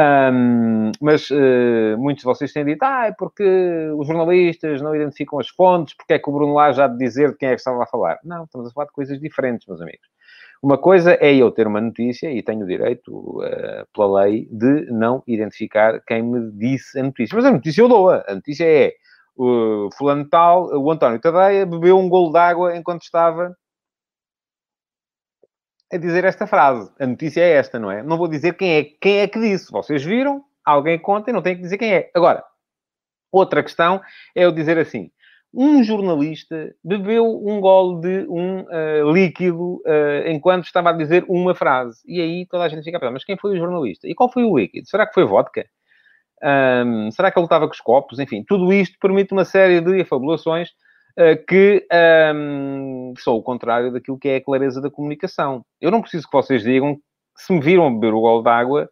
Um, 0.00 0.90
mas 1.02 1.30
uh, 1.30 1.98
muitos 1.98 2.22
de 2.22 2.24
vocês 2.24 2.52
têm 2.52 2.64
dito, 2.64 2.82
ah, 2.82 3.08
é 3.08 3.12
porque 3.12 3.44
os 3.94 4.06
jornalistas 4.06 4.80
não 4.80 4.96
identificam 4.96 5.38
as 5.38 5.48
fontes, 5.48 5.94
porque 5.94 6.14
é 6.14 6.18
que 6.18 6.30
o 6.30 6.32
Bruno 6.32 6.54
lá 6.54 6.72
já 6.72 6.86
de 6.86 6.96
dizer 6.96 7.32
de 7.32 7.36
quem 7.36 7.50
é 7.50 7.54
que 7.54 7.60
estava 7.60 7.82
a 7.82 7.86
falar. 7.86 8.18
Não, 8.24 8.44
estamos 8.44 8.68
a 8.68 8.72
falar 8.72 8.86
de 8.86 8.92
coisas 8.92 9.20
diferentes, 9.20 9.66
meus 9.66 9.82
amigos. 9.82 10.08
Uma 10.62 10.78
coisa 10.78 11.18
é 11.20 11.34
eu 11.34 11.50
ter 11.50 11.66
uma 11.66 11.80
notícia 11.80 12.30
e 12.30 12.42
tenho 12.42 12.64
o 12.64 12.66
direito, 12.66 13.12
uh, 13.12 13.86
pela 13.92 14.22
lei, 14.22 14.48
de 14.50 14.90
não 14.90 15.22
identificar 15.26 16.00
quem 16.06 16.22
me 16.22 16.50
disse 16.52 16.98
a 16.98 17.02
notícia. 17.02 17.36
Mas 17.36 17.44
a 17.44 17.50
notícia 17.50 17.82
eu 17.82 17.88
dou-a. 17.88 18.24
A 18.26 18.34
notícia 18.34 18.64
é 18.64 18.94
o 19.36 19.88
fulano 19.96 20.26
tal, 20.28 20.68
o 20.78 20.90
António 20.90 21.20
Tadeia, 21.20 21.66
bebeu 21.66 21.98
um 21.98 22.08
golo 22.08 22.30
d'água 22.30 22.76
enquanto 22.76 23.02
estava 23.02 23.56
a 25.92 25.96
dizer 25.96 26.24
esta 26.24 26.46
frase. 26.46 26.90
A 26.98 27.06
notícia 27.06 27.40
é 27.40 27.52
esta, 27.52 27.78
não 27.78 27.90
é? 27.90 28.02
Não 28.02 28.16
vou 28.16 28.28
dizer 28.28 28.56
quem 28.56 28.76
é, 28.76 28.84
quem 28.84 29.18
é 29.18 29.28
que 29.28 29.40
disse. 29.40 29.70
Vocês 29.70 30.02
viram, 30.04 30.42
alguém 30.64 30.98
conta 30.98 31.30
e 31.30 31.32
não 31.32 31.42
tem 31.42 31.54
que 31.54 31.62
dizer 31.62 31.78
quem 31.78 31.92
é. 31.92 32.10
Agora, 32.14 32.42
outra 33.30 33.62
questão 33.62 34.00
é 34.34 34.44
eu 34.44 34.52
dizer 34.52 34.78
assim 34.78 35.10
um 35.54 35.82
jornalista 35.84 36.74
bebeu 36.82 37.26
um 37.26 37.60
gole 37.60 38.00
de 38.00 38.26
um 38.28 38.60
uh, 38.60 39.12
líquido 39.12 39.82
uh, 39.86 40.26
enquanto 40.26 40.64
estava 40.64 40.90
a 40.90 40.94
dizer 40.94 41.24
uma 41.28 41.54
frase. 41.54 42.00
E 42.06 42.20
aí 42.20 42.46
toda 42.46 42.64
a 42.64 42.68
gente 42.68 42.82
fica 42.82 42.96
a 42.96 43.00
pensar, 43.00 43.12
mas 43.12 43.24
quem 43.24 43.36
foi 43.36 43.52
o 43.52 43.58
jornalista? 43.58 44.08
E 44.08 44.14
qual 44.14 44.32
foi 44.32 44.44
o 44.44 44.56
líquido? 44.56 44.88
Será 44.88 45.06
que 45.06 45.12
foi 45.12 45.24
vodka? 45.24 45.66
Um, 46.42 47.10
será 47.10 47.30
que 47.30 47.38
ele 47.38 47.46
estava 47.46 47.66
com 47.66 47.74
os 47.74 47.80
copos? 47.80 48.18
Enfim, 48.18 48.42
tudo 48.48 48.72
isto 48.72 48.96
permite 48.98 49.32
uma 49.32 49.44
série 49.44 49.80
de 49.80 50.00
afabulações 50.00 50.70
que 51.46 51.86
um, 52.34 53.12
são 53.18 53.34
o 53.34 53.42
contrário 53.42 53.92
daquilo 53.92 54.18
que 54.18 54.28
é 54.28 54.36
a 54.36 54.44
clareza 54.44 54.80
da 54.80 54.90
comunicação. 54.90 55.64
Eu 55.80 55.90
não 55.90 56.00
preciso 56.00 56.26
que 56.26 56.32
vocês 56.32 56.62
digam 56.62 56.98
se 57.36 57.52
me 57.52 57.60
viram 57.60 57.92
beber 57.92 58.14
o 58.14 58.20
gole 58.20 58.44
d'água 58.44 58.88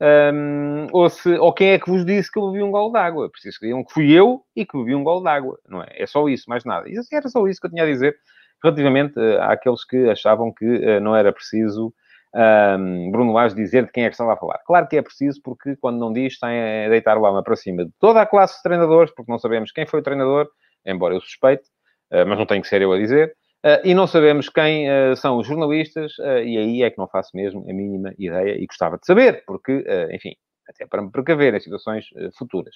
um, 0.00 0.86
ou, 0.92 1.08
se, 1.08 1.32
ou 1.38 1.52
quem 1.52 1.70
é 1.70 1.78
que 1.78 1.88
vos 1.88 2.04
disse 2.04 2.30
que 2.30 2.38
eu 2.38 2.50
bebi 2.50 2.62
um 2.62 2.70
gol 2.70 2.90
d'água? 2.90 3.30
Preciso 3.30 3.58
que 3.58 3.66
digam 3.66 3.84
que 3.84 3.92
fui 3.92 4.12
eu 4.12 4.42
e 4.54 4.66
que 4.66 4.76
bebi 4.76 4.94
um 4.94 5.04
gol 5.04 5.22
d'água, 5.22 5.58
não 5.68 5.82
é? 5.82 5.88
É 5.90 6.06
só 6.06 6.28
isso, 6.28 6.44
mais 6.48 6.64
nada. 6.64 6.88
E 6.88 6.94
era 7.12 7.28
só 7.28 7.46
isso 7.46 7.60
que 7.60 7.66
eu 7.66 7.70
tinha 7.70 7.84
a 7.84 7.86
dizer 7.86 8.16
relativamente 8.62 9.18
uh, 9.18 9.42
àqueles 9.42 9.84
que 9.84 10.08
achavam 10.08 10.52
que 10.52 10.64
uh, 10.66 11.00
não 11.00 11.14
era 11.14 11.32
preciso 11.32 11.92
um, 12.34 13.10
Bruno 13.12 13.32
Lage 13.32 13.54
dizer 13.54 13.86
de 13.86 13.92
quem 13.92 14.04
é 14.04 14.08
que 14.08 14.14
estava 14.14 14.32
a 14.32 14.36
falar. 14.36 14.58
Claro 14.66 14.88
que 14.88 14.96
é 14.96 15.02
preciso, 15.02 15.40
porque 15.42 15.76
quando 15.76 15.98
não 15.98 16.12
diz, 16.12 16.38
tem 16.38 16.86
a 16.86 16.88
deitar 16.88 17.20
lá 17.20 17.30
uma 17.30 17.44
para 17.44 17.54
cima 17.54 17.84
de 17.84 17.92
toda 18.00 18.20
a 18.20 18.26
classe 18.26 18.56
de 18.56 18.62
treinadores, 18.62 19.12
porque 19.14 19.30
não 19.30 19.38
sabemos 19.38 19.70
quem 19.70 19.86
foi 19.86 20.00
o 20.00 20.02
treinador, 20.02 20.48
embora 20.86 21.14
eu 21.14 21.20
suspeite, 21.20 21.64
uh, 22.12 22.26
mas 22.26 22.38
não 22.38 22.46
tenho 22.46 22.62
que 22.62 22.68
ser 22.68 22.82
eu 22.82 22.92
a 22.92 22.98
dizer. 22.98 23.34
Uh, 23.64 23.80
e 23.82 23.94
não 23.94 24.06
sabemos 24.06 24.48
quem 24.48 24.88
uh, 24.88 25.16
são 25.16 25.38
os 25.38 25.46
jornalistas, 25.46 26.12
e 26.18 26.58
aí 26.58 26.82
é 26.82 26.90
que 26.90 26.98
não 26.98 27.08
faço 27.08 27.30
mesmo 27.34 27.62
a 27.68 27.72
mínima 27.72 28.12
ideia 28.18 28.56
e 28.60 28.66
gostava 28.66 28.98
de 28.98 29.06
saber, 29.06 29.42
porque, 29.46 29.84
enfim, 30.10 30.34
até 30.68 30.86
para 30.86 31.02
me 31.02 31.10
precaver 31.10 31.54
em 31.54 31.60
situações 31.60 32.06
futuras. 32.36 32.74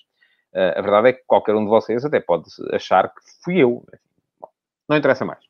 a 0.54 0.80
verdade 0.80 1.08
é 1.08 1.12
que 1.12 1.22
qualquer 1.26 1.54
um 1.54 1.64
de 1.64 1.70
vocês 1.70 2.04
até 2.04 2.20
pode 2.20 2.44
achar 2.72 3.08
que 3.08 3.20
fui 3.44 3.58
eu. 3.58 3.84
Bom, 4.40 4.48
não 4.88 4.96
interessa 4.96 5.24
mais. 5.24 5.40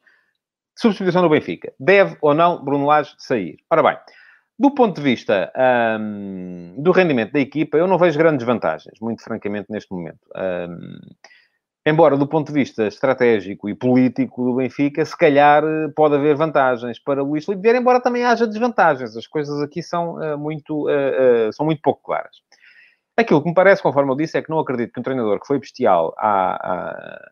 Substituição 0.76 1.22
do 1.22 1.28
Benfica. 1.28 1.72
Deve 1.78 2.16
ou 2.20 2.34
não 2.34 2.64
Bruno 2.64 2.86
Lage 2.86 3.14
sair? 3.18 3.58
Ora 3.70 3.82
bem, 3.82 3.98
do 4.58 4.72
ponto 4.72 4.96
de 4.96 5.02
vista 5.02 5.52
um, 6.00 6.74
do 6.76 6.90
rendimento 6.90 7.32
da 7.32 7.38
equipa, 7.38 7.78
eu 7.78 7.86
não 7.86 7.96
vejo 7.96 8.18
grandes 8.18 8.44
vantagens, 8.44 8.98
muito 9.00 9.22
francamente, 9.22 9.70
neste 9.70 9.92
momento. 9.92 10.18
Um, 10.34 10.98
Embora, 11.88 12.18
do 12.18 12.26
ponto 12.26 12.48
de 12.48 12.52
vista 12.52 12.86
estratégico 12.86 13.66
e 13.66 13.74
político 13.74 14.44
do 14.44 14.56
Benfica, 14.56 15.02
se 15.02 15.16
calhar 15.16 15.64
eh, 15.64 15.88
pode 15.96 16.16
haver 16.16 16.36
vantagens 16.36 16.98
para 16.98 17.22
Luís 17.22 17.46
Filipe 17.46 17.66
embora 17.70 17.98
também 17.98 18.24
haja 18.24 18.46
desvantagens. 18.46 19.16
As 19.16 19.26
coisas 19.26 19.62
aqui 19.62 19.82
são, 19.82 20.16
uh, 20.16 20.36
muito, 20.36 20.86
uh, 20.86 21.48
uh, 21.48 21.52
são 21.54 21.64
muito 21.64 21.80
pouco 21.80 22.02
claras. 22.02 22.42
Aquilo 23.16 23.42
que 23.42 23.48
me 23.48 23.54
parece, 23.54 23.82
conforme 23.82 24.12
eu 24.12 24.16
disse, 24.16 24.36
é 24.36 24.42
que 24.42 24.50
não 24.50 24.58
acredito 24.58 24.92
que 24.92 25.00
um 25.00 25.02
treinador 25.02 25.40
que 25.40 25.46
foi 25.46 25.58
bestial 25.58 26.14
há, 26.18 26.56
há, 26.56 27.30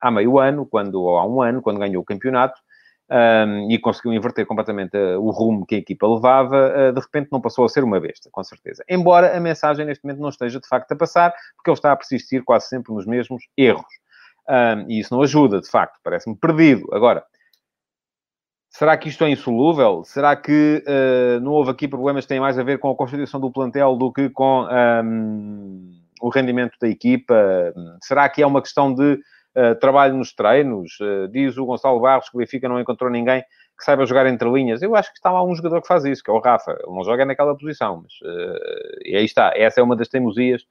há 0.00 0.10
meio 0.10 0.38
ano, 0.38 0.64
quando, 0.64 1.02
ou 1.02 1.18
há 1.18 1.26
um 1.26 1.42
ano, 1.42 1.60
quando 1.60 1.78
ganhou 1.78 2.02
o 2.02 2.06
campeonato, 2.06 2.58
um, 3.10 3.70
e 3.70 3.78
conseguiu 3.78 4.12
inverter 4.12 4.46
completamente 4.46 4.96
uh, 4.96 5.20
o 5.20 5.30
rumo 5.30 5.66
que 5.66 5.74
a 5.74 5.78
equipa 5.78 6.06
levava, 6.06 6.72
uh, 6.72 6.92
de 6.92 7.00
repente 7.00 7.28
não 7.30 7.40
passou 7.40 7.64
a 7.64 7.68
ser 7.68 7.84
uma 7.84 8.00
besta, 8.00 8.28
com 8.32 8.42
certeza. 8.42 8.82
Embora 8.88 9.36
a 9.36 9.40
mensagem 9.40 9.84
neste 9.84 10.04
momento 10.04 10.20
não 10.20 10.30
esteja 10.30 10.58
de 10.58 10.66
facto 10.66 10.92
a 10.92 10.96
passar, 10.96 11.34
porque 11.56 11.70
ele 11.70 11.76
está 11.76 11.92
a 11.92 11.96
persistir 11.96 12.42
quase 12.44 12.68
sempre 12.68 12.94
nos 12.94 13.06
mesmos 13.06 13.44
erros. 13.56 13.84
Um, 14.48 14.90
e 14.90 15.00
isso 15.00 15.14
não 15.14 15.22
ajuda, 15.22 15.60
de 15.60 15.68
facto, 15.68 15.98
parece-me 16.02 16.36
perdido. 16.36 16.86
Agora, 16.92 17.24
será 18.70 18.96
que 18.96 19.08
isto 19.08 19.24
é 19.24 19.30
insolúvel? 19.30 20.02
Será 20.04 20.34
que 20.36 20.82
uh, 20.86 21.40
não 21.40 21.52
houve 21.52 21.70
aqui 21.70 21.86
problemas 21.86 22.24
que 22.24 22.28
têm 22.28 22.40
mais 22.40 22.58
a 22.58 22.62
ver 22.62 22.78
com 22.78 22.90
a 22.90 22.96
constituição 22.96 23.40
do 23.40 23.52
plantel 23.52 23.96
do 23.96 24.12
que 24.12 24.30
com 24.30 24.66
um, 24.66 25.90
o 26.20 26.28
rendimento 26.30 26.76
da 26.80 26.88
equipa? 26.88 27.34
Será 28.02 28.28
que 28.28 28.42
é 28.42 28.46
uma 28.46 28.62
questão 28.62 28.94
de 28.94 29.18
uh, 29.56 29.74
trabalho 29.76 30.14
nos 30.14 30.32
treinos. 30.32 30.98
Uh, 31.00 31.28
diz 31.28 31.56
o 31.56 31.66
Gonçalo 31.66 32.00
Barros 32.00 32.28
que 32.28 32.36
o 32.36 32.38
Benfica 32.38 32.68
não 32.68 32.80
encontrou 32.80 33.10
ninguém 33.10 33.42
que 33.76 33.84
saiba 33.84 34.06
jogar 34.06 34.26
entre 34.26 34.48
linhas. 34.50 34.82
Eu 34.82 34.94
acho 34.94 35.10
que 35.10 35.18
está 35.18 35.32
lá 35.32 35.44
um 35.44 35.54
jogador 35.54 35.80
que 35.80 35.88
faz 35.88 36.04
isso, 36.04 36.22
que 36.22 36.30
é 36.30 36.34
o 36.34 36.38
Rafa. 36.38 36.72
Ele 36.72 36.94
não 36.94 37.02
joga 37.02 37.24
naquela 37.24 37.56
posição, 37.56 38.02
mas 38.02 38.12
uh, 38.22 38.98
e 39.04 39.16
aí 39.16 39.24
está. 39.24 39.52
Essa 39.54 39.80
é 39.80 39.82
uma 39.84 39.96
das 39.96 40.08
teimosias 40.08 40.62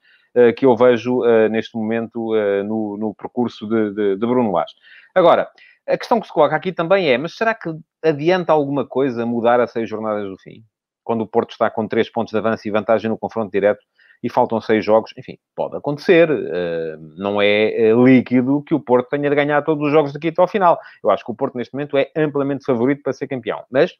que 0.57 0.65
eu 0.65 0.75
vejo 0.75 1.21
neste 1.51 1.77
momento 1.77 2.33
no, 2.65 2.97
no, 2.97 3.13
percurso 3.13 3.67
de, 3.67 3.93
de, 3.93 4.15
de 4.15 4.25
Bruno 4.25 4.51
Lage. 4.51 4.73
Agora, 5.13 5.47
a 5.87 5.97
questão 5.97 6.19
que 6.19 6.25
se 6.25 6.33
coloca 6.33 6.55
aqui 6.55 6.71
também 6.71 7.09
é, 7.09 7.17
mas 7.19 7.35
será 7.35 7.53
que 7.53 7.69
adianta 8.03 8.51
alguma 8.51 8.83
coisa 8.83 9.27
mudar 9.27 9.59
a 9.59 9.67
seis 9.67 9.87
jornadas 9.87 10.27
do 10.27 10.37
fim? 10.39 10.63
Quando 11.03 11.21
o 11.21 11.27
Porto 11.27 11.51
está 11.51 11.69
com 11.69 11.87
três 11.87 12.09
pontos 12.09 12.31
de 12.31 12.37
avanço 12.39 12.67
e 12.67 12.71
vantagem 12.71 13.11
no 13.11 13.17
confronto 13.17 13.51
direto, 13.51 13.85
e 14.23 14.29
faltam 14.29 14.61
seis 14.61 14.85
jogos, 14.85 15.13
enfim, 15.17 15.37
pode 15.53 15.75
acontecer. 15.75 16.31
Uh, 16.31 16.97
não 17.17 17.41
é 17.41 17.93
uh, 17.93 18.05
líquido 18.05 18.63
que 18.65 18.73
o 18.73 18.79
Porto 18.79 19.09
tenha 19.09 19.29
de 19.29 19.35
ganhar 19.35 19.61
todos 19.63 19.85
os 19.85 19.91
jogos 19.91 20.13
daqui 20.13 20.29
até 20.29 20.41
ao 20.41 20.47
final. 20.47 20.79
Eu 21.03 21.11
acho 21.11 21.25
que 21.25 21.31
o 21.31 21.35
Porto, 21.35 21.57
neste 21.57 21.73
momento, 21.73 21.97
é 21.97 22.09
amplamente 22.15 22.63
favorito 22.63 23.03
para 23.03 23.11
ser 23.11 23.27
campeão. 23.27 23.61
Mas 23.69 23.93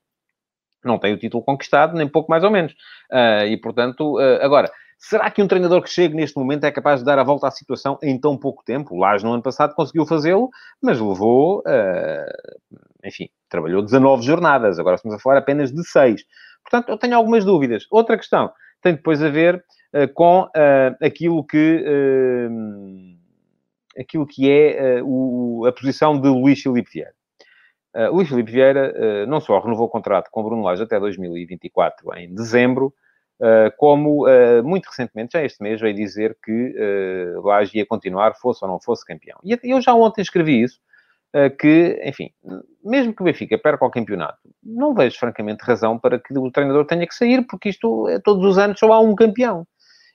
não 0.84 0.98
tem 0.98 1.14
o 1.14 1.18
título 1.18 1.44
conquistado, 1.44 1.98
nem 1.98 2.08
pouco 2.08 2.32
mais 2.32 2.44
ou 2.44 2.50
menos. 2.50 2.72
Uh, 3.12 3.46
e, 3.48 3.58
portanto, 3.58 4.18
agora, 4.42 4.72
será 4.98 5.30
que 5.30 5.42
um 5.42 5.48
treinador 5.48 5.82
que 5.82 5.90
chega 5.90 6.16
neste 6.16 6.38
momento 6.38 6.64
é 6.64 6.72
capaz 6.72 7.02
de 7.02 7.06
dar 7.06 7.20
a 7.20 7.24
volta 7.24 7.48
à 7.48 7.52
situação 7.52 8.00
em 8.02 8.18
tão 8.18 8.38
pouco 8.38 8.64
tempo? 8.64 8.98
Lage, 8.98 9.26
no 9.26 9.34
ano 9.34 9.44
passado, 9.44 9.76
conseguiu 9.76 10.06
fazê-lo, 10.06 10.50
mas 10.82 11.00
levou, 11.00 11.64
enfim, 13.04 13.30
trabalhou 13.50 13.82
19 13.82 14.24
jornadas. 14.24 14.80
Agora 14.80 14.96
estamos 14.96 15.18
a 15.18 15.20
falar 15.20 15.38
apenas 15.38 15.72
de 15.72 15.86
6. 15.86 16.22
Portanto, 16.64 16.90
eu 16.90 16.98
tenho 16.98 17.16
algumas 17.16 17.44
dúvidas. 17.44 17.86
Outra 17.90 18.18
questão 18.18 18.52
tem 18.82 18.94
depois 18.94 19.24
a 19.24 19.30
ver 19.30 19.56
eh, 19.56 19.62
com 20.14 20.50
eh, 20.56 20.96
aquilo 21.02 21.44
que 21.44 21.84
eh, 21.86 22.50
aquilo 24.00 24.26
que 24.26 24.50
é 24.50 25.00
a 25.00 25.72
posição 25.72 26.20
de 26.20 26.28
Luís 26.28 26.62
Filipe 26.62 26.90
Vieira. 26.92 27.14
Uh, 27.96 28.12
Luís 28.12 28.28
Filipe 28.28 28.52
Vieira 28.52 28.92
uh, 28.92 29.28
não 29.28 29.40
só 29.40 29.60
renovou 29.60 29.86
o 29.86 29.90
contrato 29.90 30.32
com 30.32 30.42
o 30.42 30.44
Bruno 30.44 30.64
Lage 30.64 30.82
até 30.82 31.00
2024, 31.00 32.18
em 32.18 32.34
dezembro, 32.34 32.92
uh, 33.40 33.72
como 33.78 34.26
muito 34.64 34.88
recentemente, 34.88 35.34
já 35.34 35.44
este 35.44 35.62
mês, 35.62 35.80
veio 35.80 35.94
dizer 35.94 36.36
que 36.44 36.76
Lage 37.44 37.78
ia 37.78 37.86
continuar, 37.86 38.34
fosse 38.34 38.66
ou 38.66 38.72
não 38.72 38.80
fosse 38.80 39.06
campeão. 39.06 39.38
E 39.44 39.60
eu 39.64 39.80
já 39.80 39.94
ontem 39.94 40.24
escrevi 40.24 40.64
isso, 40.64 40.80
que, 41.60 42.02
enfim, 42.04 42.32
mesmo 42.84 43.14
que 43.14 43.22
o 43.22 43.26
Benfica 43.26 43.58
perca 43.58 43.86
o 43.86 43.92
campeonato, 43.92 44.40
não 44.64 44.94
vejo 44.94 45.20
francamente 45.20 45.64
razão 45.64 46.00
para 46.00 46.20
que 46.20 46.36
o 46.36 46.52
treinador 46.52 46.86
tenha 46.86 47.06
que 47.06 47.14
sair, 47.14 47.46
porque 47.46 47.70
isto, 47.70 48.08
todos 48.24 48.44
os 48.44 48.58
anos, 48.58 48.80
só 48.80 48.92
há 48.92 49.00
um 49.00 49.16
campeão. 49.16 49.68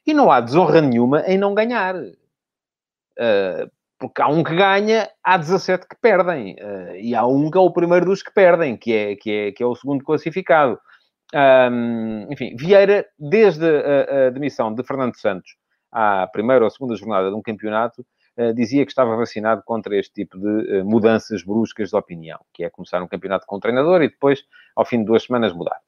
E 0.08 0.14
não 0.14 0.32
há 0.32 0.40
desonra 0.40 0.80
nenhuma 0.80 1.20
em 1.26 1.36
não 1.36 1.52
ganhar. 1.52 1.94
Uh, 1.94 3.70
porque 3.98 4.22
há 4.22 4.28
um 4.28 4.42
que 4.42 4.56
ganha, 4.56 5.10
há 5.22 5.36
17 5.36 5.86
que 5.86 5.96
perdem. 6.00 6.54
Uh, 6.54 6.96
e 6.96 7.14
há 7.14 7.26
um 7.26 7.50
que 7.50 7.58
é 7.58 7.60
o 7.60 7.70
primeiro 7.70 8.06
dos 8.06 8.22
que 8.22 8.32
perdem, 8.32 8.74
que 8.74 8.90
é, 8.90 9.16
que 9.16 9.30
é, 9.30 9.52
que 9.52 9.62
é 9.62 9.66
o 9.66 9.74
segundo 9.74 10.02
classificado. 10.02 10.80
Um, 11.34 12.26
enfim, 12.32 12.56
Vieira, 12.56 13.04
desde 13.18 13.66
a, 13.66 14.28
a, 14.28 14.30
demissão 14.30 14.74
de 14.74 14.82
Fernando 14.82 15.14
Santos 15.16 15.56
à 15.92 16.26
primeira 16.26 16.64
ou 16.64 16.70
segunda 16.70 16.96
jornada 16.96 17.28
de 17.28 17.36
um 17.36 17.42
campeonato, 17.42 18.00
uh, 18.38 18.54
dizia 18.54 18.86
que 18.86 18.90
estava 18.90 19.14
vacinado 19.14 19.62
contra 19.62 19.94
este 19.94 20.14
tipo 20.14 20.38
de 20.38 20.80
uh, 20.80 20.84
mudanças 20.86 21.42
bruscas 21.42 21.90
de 21.90 21.96
opinião, 21.96 22.40
que 22.54 22.64
é 22.64 22.70
começar 22.70 23.02
um 23.02 23.08
campeonato 23.08 23.44
com 23.46 23.56
o 23.56 23.60
treinador 23.60 24.00
e 24.00 24.08
depois, 24.08 24.42
ao 24.74 24.86
fim 24.86 25.00
de 25.00 25.04
duas 25.04 25.24
semanas, 25.24 25.52
mudar. 25.52 25.82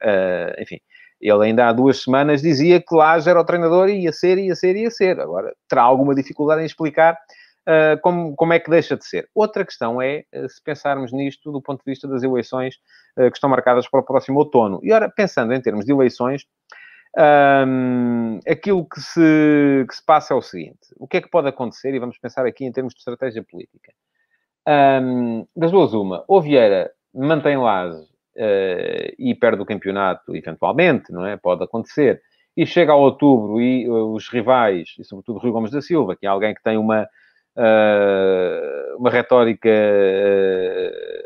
Enfim, 0.59 0.79
ele 1.21 1.45
ainda 1.45 1.69
há 1.69 1.73
duas 1.73 2.03
semanas 2.03 2.41
dizia 2.41 2.81
que 2.81 2.95
lá 2.95 3.19
já 3.19 3.33
era 3.33 3.41
o 3.41 3.45
treinador 3.45 3.89
e 3.89 4.05
ia 4.05 4.13
ser, 4.13 4.39
ia 4.39 4.55
ser, 4.55 4.77
ia 4.77 4.91
ser. 4.91 5.21
Agora, 5.21 5.55
terá 5.69 5.83
alguma 5.83 6.15
dificuldade 6.15 6.63
em 6.63 6.67
explicar 6.67 7.15
uh, 7.15 8.01
como, 8.01 8.35
como 8.35 8.53
é 8.53 8.59
que 8.59 8.71
deixa 8.71 8.97
de 8.97 9.05
ser. 9.05 9.29
Outra 9.35 9.65
questão 9.65 10.01
é, 10.01 10.25
uh, 10.35 10.49
se 10.49 10.63
pensarmos 10.63 11.13
nisto 11.13 11.53
do 11.53 11.61
ponto 11.61 11.85
de 11.85 11.91
vista 11.91 12.09
das 12.09 12.23
eleições 12.23 12.77
uh, 13.19 13.31
que 13.31 13.37
estão 13.37 13.51
marcadas 13.51 13.89
para 13.89 14.01
o 14.01 14.03
próximo 14.03 14.39
outono. 14.39 14.81
E, 14.83 14.93
ora, 14.93 15.11
pensando 15.11 15.53
em 15.53 15.61
termos 15.61 15.85
de 15.85 15.93
eleições, 15.93 16.47
um, 17.67 18.39
aquilo 18.49 18.87
que 18.89 19.01
se, 19.01 19.85
que 19.89 19.95
se 19.95 20.05
passa 20.05 20.33
é 20.33 20.37
o 20.37 20.43
seguinte. 20.43 20.95
O 20.97 21.09
que 21.09 21.17
é 21.17 21.21
que 21.21 21.29
pode 21.29 21.49
acontecer? 21.49 21.93
E 21.95 21.99
vamos 21.99 22.19
pensar 22.19 22.47
aqui 22.47 22.65
em 22.65 22.73
termos 22.73 22.95
de 22.95 23.01
estratégia 23.01 23.43
política. 23.43 23.93
Um, 24.67 25.47
das 25.57 25.71
duas, 25.71 25.93
uma. 25.93 26.25
Ou 26.29 26.41
Vieira 26.41 26.93
mantém 27.13 27.57
Lage 27.57 28.07
uh, 28.37 29.15
e 29.19 29.35
perde 29.35 29.63
o 29.63 29.67
campeonato, 29.67 30.35
eventualmente, 30.35 31.13
não 31.13 31.27
é? 31.27 31.37
Pode 31.37 31.65
acontecer. 31.65 32.21
E 32.57 32.67
chega 32.67 32.93
a 32.93 32.97
outubro 32.97 33.61
e 33.61 33.89
uh, 33.89 34.13
os 34.13 34.29
rivais, 34.29 34.95
e 34.99 35.05
sobretudo 35.05 35.39
Rui 35.39 35.51
Gomes 35.51 35.71
da 35.71 35.81
Silva, 35.81 36.17
que 36.17 36.27
é 36.27 36.29
alguém 36.29 36.55
que 36.55 36.63
tem 36.63 36.77
uma, 36.77 37.03
uh, 37.57 38.97
uma 38.99 39.11
retórica 39.11 39.71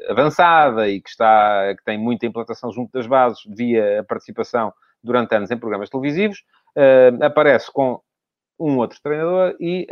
avançada 0.09 0.89
e 0.89 1.01
que, 1.01 1.09
está, 1.09 1.75
que 1.77 1.85
tem 1.85 1.99
muita 1.99 2.27
implantação 2.27 2.71
junto 2.73 2.93
das 2.93 3.07
bases 3.07 3.41
via 3.49 4.01
a 4.01 4.05
participação 4.05 4.73
durante 5.03 5.35
anos 5.35 5.51
em 5.51 5.57
programas 5.57 5.91
televisivos, 5.91 6.43
aparece 7.23 7.71
com 7.73 8.01
um 8.59 8.79
outro 8.79 8.99
treinador 9.03 9.55
e 9.61 9.87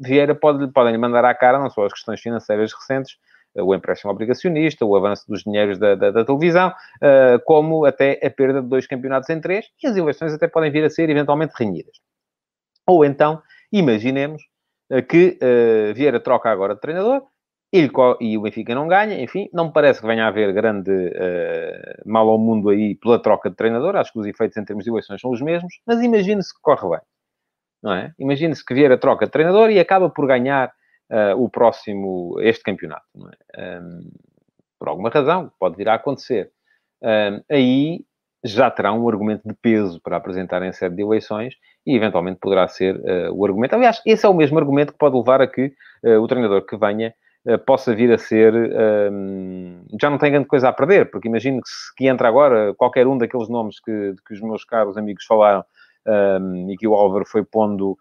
Vieira 0.00 0.34
pode, 0.34 0.66
podem 0.72 0.92
lhe 0.92 0.98
mandar 0.98 1.24
à 1.26 1.34
cara 1.34 1.58
não 1.58 1.68
só 1.68 1.84
as 1.84 1.92
questões 1.92 2.20
financeiras 2.20 2.72
recentes, 2.72 3.18
o 3.56 3.74
empréstimo 3.74 4.12
obrigacionista, 4.12 4.84
o 4.84 4.96
avanço 4.96 5.24
dos 5.28 5.42
dinheiros 5.42 5.78
da, 5.78 5.94
da, 5.94 6.10
da 6.10 6.24
televisão, 6.24 6.68
uh, 6.68 7.42
como 7.44 7.84
até 7.84 8.20
a 8.22 8.30
perda 8.30 8.62
de 8.62 8.68
dois 8.68 8.86
campeonatos 8.86 9.28
em 9.30 9.40
três, 9.40 9.66
e 9.82 9.86
as 9.86 9.96
eleições 9.96 10.32
até 10.32 10.46
podem 10.46 10.70
vir 10.70 10.84
a 10.84 10.90
ser 10.90 11.10
eventualmente 11.10 11.54
renhidas. 11.58 11.96
Ou 12.86 13.04
então, 13.04 13.42
imaginemos 13.72 14.42
uh, 14.92 15.02
que 15.02 15.38
uh, 15.42 15.94
Vieira 15.94 16.20
troca 16.20 16.50
agora 16.50 16.74
de 16.74 16.80
treinador, 16.80 17.22
ele, 17.72 17.88
e 18.20 18.36
o 18.36 18.42
Benfica 18.42 18.74
não 18.74 18.88
ganha, 18.88 19.20
enfim, 19.20 19.48
não 19.52 19.66
me 19.66 19.72
parece 19.72 20.00
que 20.00 20.06
venha 20.06 20.24
a 20.24 20.28
haver 20.28 20.52
grande 20.52 20.90
uh, 20.90 22.02
mal 22.04 22.28
ao 22.28 22.38
mundo 22.38 22.68
aí 22.68 22.96
pela 22.96 23.20
troca 23.20 23.48
de 23.48 23.54
treinador, 23.54 23.94
acho 23.94 24.12
que 24.12 24.18
os 24.18 24.26
efeitos 24.26 24.56
em 24.56 24.64
termos 24.64 24.84
de 24.84 24.90
eleições 24.90 25.20
são 25.20 25.30
os 25.30 25.40
mesmos, 25.40 25.72
mas 25.86 26.00
imagine-se 26.00 26.52
que 26.52 26.60
corre 26.60 26.88
bem, 26.88 27.00
não 27.80 27.92
é? 27.92 28.12
Imagine-se 28.18 28.64
que 28.64 28.74
Vieira 28.74 28.98
troca 28.98 29.26
de 29.26 29.30
treinador 29.30 29.70
e 29.70 29.78
acaba 29.78 30.10
por 30.10 30.26
ganhar 30.26 30.72
uh, 31.10 31.42
o 31.42 31.48
próximo, 31.48 32.36
este 32.40 32.62
campeonato. 32.62 33.04
É? 33.54 33.78
Um, 33.80 34.10
por 34.78 34.88
alguma 34.88 35.10
razão, 35.10 35.52
pode 35.58 35.76
vir 35.76 35.88
a 35.88 35.94
acontecer. 35.94 36.50
Um, 37.02 37.42
aí 37.50 38.04
já 38.44 38.70
terá 38.70 38.92
um 38.92 39.06
argumento 39.08 39.46
de 39.46 39.54
peso 39.54 40.00
para 40.00 40.16
apresentar 40.16 40.62
em 40.62 40.72
sede 40.72 40.96
de 40.96 41.02
eleições 41.02 41.54
e, 41.86 41.94
eventualmente, 41.94 42.40
poderá 42.40 42.66
ser 42.68 42.96
uh, 42.96 43.32
o 43.32 43.44
argumento. 43.44 43.74
Aliás, 43.74 44.00
esse 44.06 44.24
é 44.24 44.28
o 44.28 44.34
mesmo 44.34 44.58
argumento 44.58 44.92
que 44.92 44.98
pode 44.98 45.16
levar 45.16 45.42
a 45.42 45.46
que 45.46 45.72
uh, 46.04 46.20
o 46.20 46.26
treinador 46.26 46.64
que 46.64 46.76
venha 46.76 47.12
uh, 47.46 47.58
possa 47.58 47.94
vir 47.94 48.10
a 48.12 48.18
ser. 48.18 48.54
já 50.00 50.08
não 50.08 50.18
tem 50.18 50.32
grande 50.32 50.48
coisa 50.48 50.68
a 50.68 50.72
perder, 50.72 51.10
porque 51.10 51.28
imagino 51.28 51.60
que, 51.60 51.68
se, 51.68 51.94
que 51.96 52.08
entra 52.08 52.28
agora 52.28 52.74
qualquer 52.74 53.06
um 53.06 53.18
daqueles 53.18 53.48
nomes 53.48 53.78
que, 53.80 54.14
que 54.26 54.34
os 54.34 54.40
meus 54.40 54.64
caros 54.64 54.96
amigos 54.96 55.24
falaram 55.24 55.64
e 56.66 56.76
que 56.78 56.88
o 56.88 56.94
Álvaro 56.94 57.26
foi 57.26 57.44
pondo 57.44 57.96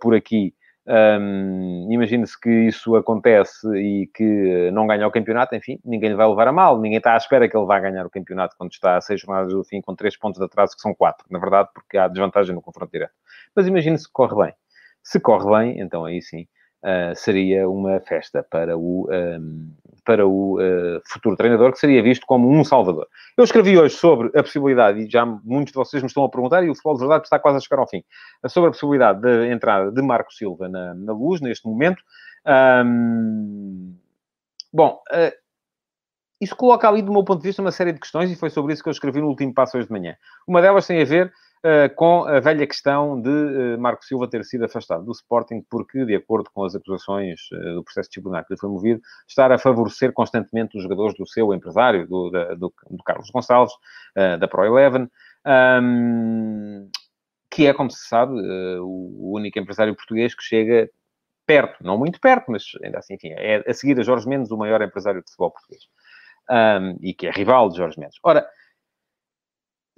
por 0.00 0.14
aqui 0.14 0.52
um, 0.90 1.86
Imagine-se 1.88 2.38
que 2.38 2.50
isso 2.50 2.96
acontece 2.96 3.66
e 3.76 4.08
que 4.12 4.70
não 4.72 4.86
ganha 4.86 5.06
o 5.06 5.10
campeonato, 5.10 5.54
enfim, 5.54 5.78
ninguém 5.84 6.14
vai 6.14 6.26
levar 6.26 6.48
a 6.48 6.52
mal, 6.52 6.80
ninguém 6.80 6.98
está 6.98 7.14
à 7.14 7.16
espera 7.16 7.48
que 7.48 7.56
ele 7.56 7.66
vá 7.66 7.78
ganhar 7.78 8.04
o 8.04 8.10
campeonato 8.10 8.56
quando 8.58 8.72
está 8.72 8.96
a 8.96 9.00
seis 9.00 9.20
jornadas 9.20 9.52
do 9.52 9.62
fim 9.62 9.80
com 9.80 9.94
três 9.94 10.16
pontos 10.16 10.38
de 10.38 10.44
atraso, 10.44 10.74
que 10.74 10.82
são 10.82 10.92
quatro, 10.94 11.24
na 11.30 11.38
verdade, 11.38 11.68
porque 11.72 11.96
há 11.96 12.08
desvantagem 12.08 12.54
no 12.54 12.60
confronto 12.60 12.90
direto. 12.90 13.12
Mas 13.54 13.68
imagine-se 13.68 14.06
que 14.06 14.12
corre 14.12 14.46
bem. 14.46 14.54
Se 15.02 15.20
corre 15.20 15.48
bem, 15.48 15.80
então 15.80 16.04
aí 16.04 16.20
sim 16.20 16.46
uh, 16.82 17.14
seria 17.14 17.68
uma 17.68 18.00
festa 18.00 18.42
para 18.42 18.76
o, 18.76 19.08
um, 19.10 19.72
para 20.10 20.26
o 20.26 20.58
uh, 20.58 21.00
futuro 21.04 21.36
treinador, 21.36 21.70
que 21.70 21.78
seria 21.78 22.02
visto 22.02 22.26
como 22.26 22.50
um 22.50 22.64
salvador. 22.64 23.06
Eu 23.36 23.44
escrevi 23.44 23.78
hoje 23.78 23.94
sobre 23.94 24.26
a 24.36 24.42
possibilidade, 24.42 24.98
e 24.98 25.08
já 25.08 25.24
muitos 25.24 25.70
de 25.70 25.76
vocês 25.76 26.02
me 26.02 26.08
estão 26.08 26.24
a 26.24 26.28
perguntar, 26.28 26.64
e 26.64 26.68
o 26.68 26.74
futebol 26.74 26.94
de 26.94 27.00
verdade 27.00 27.22
está 27.22 27.38
quase 27.38 27.58
a 27.58 27.60
chegar 27.60 27.80
ao 27.80 27.88
fim, 27.88 28.02
sobre 28.48 28.70
a 28.70 28.72
possibilidade 28.72 29.20
de 29.20 29.52
entrada 29.52 29.92
de 29.92 30.02
Marco 30.02 30.32
Silva 30.34 30.68
na, 30.68 30.94
na 30.94 31.12
luz, 31.12 31.40
neste 31.40 31.64
momento. 31.64 32.02
Um, 32.84 33.94
bom, 34.72 35.00
uh, 35.12 35.32
isso 36.40 36.56
coloca 36.56 36.88
ali, 36.88 37.02
do 37.02 37.12
meu 37.12 37.22
ponto 37.22 37.40
de 37.40 37.46
vista, 37.46 37.62
uma 37.62 37.70
série 37.70 37.92
de 37.92 38.00
questões, 38.00 38.32
e 38.32 38.36
foi 38.36 38.50
sobre 38.50 38.72
isso 38.72 38.82
que 38.82 38.88
eu 38.88 38.92
escrevi 38.92 39.20
no 39.20 39.28
último 39.28 39.54
passo 39.54 39.78
hoje 39.78 39.86
de 39.86 39.92
manhã. 39.92 40.16
Uma 40.44 40.60
delas 40.60 40.88
tem 40.88 41.00
a 41.00 41.04
ver 41.04 41.32
com 41.96 42.24
a 42.24 42.40
velha 42.40 42.66
questão 42.66 43.20
de 43.20 43.28
uh, 43.28 43.78
Marco 43.78 44.04
Silva 44.04 44.28
ter 44.28 44.44
sido 44.44 44.64
afastado 44.64 45.04
do 45.04 45.12
Sporting 45.12 45.64
porque, 45.68 46.04
de 46.04 46.14
acordo 46.14 46.50
com 46.52 46.64
as 46.64 46.74
acusações 46.74 47.50
uh, 47.52 47.74
do 47.74 47.84
processo 47.84 48.08
disciplinar 48.08 48.46
que 48.46 48.54
lhe 48.54 48.58
foi 48.58 48.70
movido, 48.70 49.00
estar 49.28 49.52
a 49.52 49.58
favorecer 49.58 50.12
constantemente 50.12 50.76
os 50.76 50.82
jogadores 50.82 51.14
do 51.16 51.26
seu 51.26 51.52
empresário, 51.52 52.06
do, 52.06 52.30
do, 52.30 52.72
do 52.90 53.04
Carlos 53.04 53.30
Gonçalves, 53.30 53.74
da 54.38 54.48
Pro 54.48 54.64
Eleven, 54.64 55.08
que 57.50 57.66
é, 57.66 57.74
como 57.74 57.90
se 57.90 58.08
sabe, 58.08 58.32
o 58.80 59.32
único 59.34 59.58
empresário 59.58 59.94
português 59.94 60.34
que 60.34 60.42
chega 60.42 60.88
perto, 61.46 61.82
não 61.82 61.98
muito 61.98 62.20
perto, 62.20 62.50
mas 62.50 62.62
ainda 62.82 62.98
assim, 62.98 63.14
enfim, 63.14 63.30
é 63.32 63.62
a 63.68 63.74
seguir 63.74 63.98
a 63.98 64.04
Jorge 64.04 64.28
Mendes, 64.28 64.52
o 64.52 64.56
maior 64.56 64.80
empresário 64.82 65.20
de 65.20 65.26
futebol 65.26 65.50
português. 65.50 65.82
Um, 66.48 66.96
e 67.00 67.12
que 67.12 67.26
é 67.26 67.30
rival 67.30 67.68
de 67.68 67.76
Jorge 67.76 67.98
Mendes. 67.98 68.18
Ora, 68.22 68.46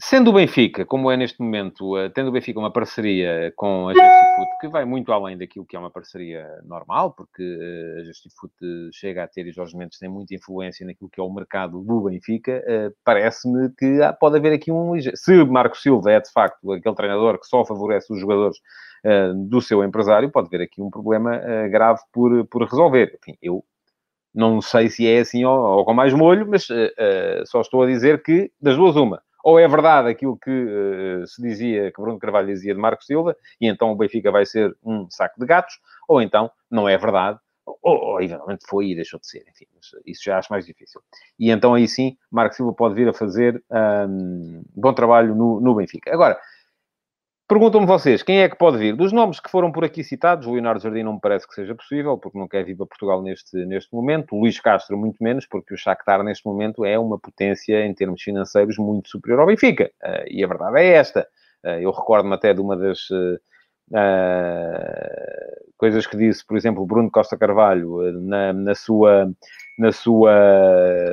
Sendo 0.04 0.30
o 0.30 0.32
Benfica, 0.32 0.84
como 0.84 1.12
é 1.12 1.16
neste 1.16 1.40
momento, 1.40 1.96
uh, 1.96 2.10
tendo 2.10 2.26
o 2.26 2.32
Benfica 2.32 2.58
uma 2.58 2.72
parceria 2.72 3.52
com 3.54 3.86
a 3.86 3.92
Justifoot, 3.92 4.58
que 4.60 4.66
vai 4.66 4.84
muito 4.84 5.12
além 5.12 5.38
daquilo 5.38 5.64
que 5.64 5.76
é 5.76 5.78
uma 5.78 5.92
parceria 5.92 6.44
normal, 6.64 7.12
porque 7.12 7.40
uh, 7.40 8.00
a 8.00 8.04
Justifoot 8.06 8.52
chega 8.92 9.22
a 9.22 9.28
ter, 9.28 9.46
e 9.46 9.52
Jorge 9.52 9.76
Mendes 9.76 10.00
tem 10.00 10.08
muita 10.08 10.34
influência 10.34 10.84
naquilo 10.84 11.08
que 11.08 11.20
é 11.20 11.22
o 11.22 11.32
mercado 11.32 11.80
do 11.84 12.00
Benfica, 12.00 12.64
parece-me 13.04 13.70
que 13.78 14.02
há, 14.02 14.12
pode 14.12 14.36
haver 14.36 14.52
aqui 14.52 14.72
um. 14.72 14.92
Se 15.14 15.44
Marco 15.44 15.78
Silva 15.78 16.10
é, 16.10 16.20
de 16.20 16.32
facto, 16.32 16.72
aquele 16.72 16.96
treinador 16.96 17.38
que 17.38 17.46
só 17.46 17.64
favorece 17.64 18.12
os 18.12 18.18
jogadores 18.18 18.56
do 19.46 19.60
seu 19.60 19.84
empresário, 19.84 20.32
pode 20.32 20.48
haver 20.48 20.62
aqui 20.62 20.82
um 20.82 20.90
problema 20.90 21.40
grave 21.68 22.00
por, 22.12 22.44
por 22.48 22.64
resolver. 22.64 23.16
Enfim, 23.22 23.38
eu 23.40 23.64
não 24.34 24.60
sei 24.60 24.88
se 24.88 25.06
é 25.06 25.20
assim 25.20 25.44
ou, 25.44 25.56
ou 25.56 25.84
com 25.84 25.94
mais 25.94 26.12
molho, 26.12 26.44
mas 26.48 26.66
só 27.46 27.60
estou 27.60 27.84
a 27.84 27.86
dizer 27.86 28.20
que, 28.24 28.50
das 28.60 28.76
duas, 28.76 28.96
uma 28.96 29.22
ou 29.42 29.59
é 29.59 29.66
verdade 29.66 30.09
aquilo 30.09 30.37
que 30.37 30.50
uh, 30.50 31.26
se 31.26 31.40
dizia, 31.42 31.90
que 31.92 32.00
Bruno 32.00 32.18
Carvalho 32.18 32.46
dizia 32.46 32.74
de 32.74 32.81
Marco 32.81 33.05
Silva, 33.05 33.37
e 33.61 33.68
então 33.68 33.90
o 33.90 33.96
Benfica 33.96 34.31
vai 34.31 34.46
ser 34.46 34.76
um 34.85 35.09
saco 35.11 35.38
de 35.38 35.46
gatos, 35.46 35.74
ou 36.09 36.20
então 36.20 36.50
não 36.70 36.88
é 36.88 36.96
verdade, 36.96 37.38
ou, 37.64 37.78
ou 37.83 38.20
eventualmente 38.20 38.64
foi 38.68 38.88
e 38.88 38.94
deixou 38.94 39.20
de 39.20 39.26
ser, 39.26 39.44
enfim, 39.48 39.66
isso 40.07 40.22
já 40.24 40.38
acho 40.38 40.52
mais 40.52 40.66
difícil. 40.66 41.00
E 41.38 41.50
então 41.50 41.74
aí 41.74 41.87
sim, 41.87 42.16
Marco 42.31 42.55
Silva 42.55 42.72
pode 42.72 42.94
vir 42.94 43.09
a 43.09 43.12
fazer 43.12 43.62
um, 44.09 44.62
bom 44.74 44.92
trabalho 44.92 45.35
no, 45.35 45.61
no 45.61 45.74
Benfica. 45.74 46.12
Agora, 46.12 46.38
Perguntam-me 47.52 47.86
vocês, 47.86 48.22
quem 48.22 48.40
é 48.40 48.48
que 48.48 48.56
pode 48.56 48.78
vir? 48.78 48.96
Dos 48.96 49.12
nomes 49.12 49.38
que 49.38 49.50
foram 49.50 49.70
por 49.70 49.84
aqui 49.84 50.02
citados, 50.02 50.46
o 50.46 50.52
Leonardo 50.52 50.80
Jardim 50.80 51.02
não 51.02 51.12
me 51.12 51.20
parece 51.20 51.46
que 51.46 51.52
seja 51.52 51.74
possível, 51.74 52.16
porque 52.16 52.38
não 52.38 52.48
quer 52.48 52.64
vir 52.64 52.74
para 52.74 52.86
Portugal 52.86 53.20
neste, 53.20 53.54
neste 53.66 53.94
momento. 53.94 54.34
O 54.34 54.40
Luís 54.40 54.58
Castro, 54.58 54.96
muito 54.96 55.22
menos, 55.22 55.44
porque 55.44 55.74
o 55.74 55.76
Shakhtar, 55.76 56.22
neste 56.22 56.46
momento, 56.46 56.82
é 56.82 56.98
uma 56.98 57.18
potência, 57.18 57.84
em 57.84 57.92
termos 57.92 58.22
financeiros, 58.22 58.78
muito 58.78 59.10
superior 59.10 59.40
ao 59.40 59.46
Benfica. 59.46 59.90
Uh, 60.02 60.24
e 60.30 60.42
a 60.42 60.46
verdade 60.46 60.78
é 60.78 60.94
esta. 60.94 61.28
Uh, 61.62 61.78
eu 61.78 61.90
recordo-me 61.90 62.34
até 62.34 62.54
de 62.54 62.60
uma 62.62 62.74
das 62.74 63.10
uh, 63.10 63.38
coisas 65.76 66.06
que 66.06 66.16
disse, 66.16 66.46
por 66.46 66.56
exemplo, 66.56 66.86
Bruno 66.86 67.10
Costa 67.10 67.36
Carvalho, 67.36 68.12
na, 68.22 68.54
na 68.54 68.74
sua, 68.74 69.30
na 69.78 69.92
sua 69.92 70.32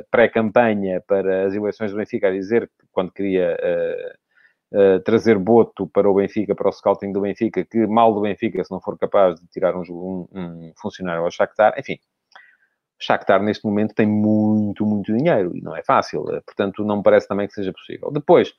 pré-campanha 0.10 1.04
para 1.06 1.47
as 1.47 1.54
eleições 1.54 1.91
do 1.91 1.97
Benfica, 1.97 2.30
a 2.30 2.32
dizer, 2.32 2.71
quando 2.93 3.12
queria 3.12 3.58
uh, 4.74 5.00
trazer 5.02 5.38
Boto 5.38 5.88
para 5.88 6.10
o 6.10 6.14
Benfica, 6.14 6.56
para 6.56 6.70
o 6.70 6.72
scouting 6.72 7.12
do 7.12 7.22
Benfica, 7.22 7.66
que 7.66 7.88
mal 7.88 8.14
do 8.14 8.22
Benfica 8.22 8.64
se 8.64 8.72
não 8.72 8.82
for 8.82 8.98
capaz 8.98 9.40
de 9.40 9.48
tirar 9.48 9.76
um, 9.76 9.84
um, 9.90 10.28
um 10.34 10.74
funcionário 10.76 11.24
ao 11.24 11.32
Shakhtar. 11.32 11.74
Enfim, 11.78 12.00
Shakhtar 13.00 13.42
neste 13.42 13.66
momento 13.66 13.96
tem 13.96 14.06
muito, 14.06 14.86
muito 14.86 15.16
dinheiro 15.16 15.56
e 15.56 15.62
não 15.62 15.76
é 15.76 15.82
fácil. 15.82 16.26
Eh, 16.34 16.42
portanto, 16.42 16.84
não 16.84 16.98
me 16.98 17.04
parece 17.04 17.28
também 17.28 17.48
que 17.48 17.54
seja 17.54 17.72
possível. 17.72 18.12
Depois, 18.12 18.54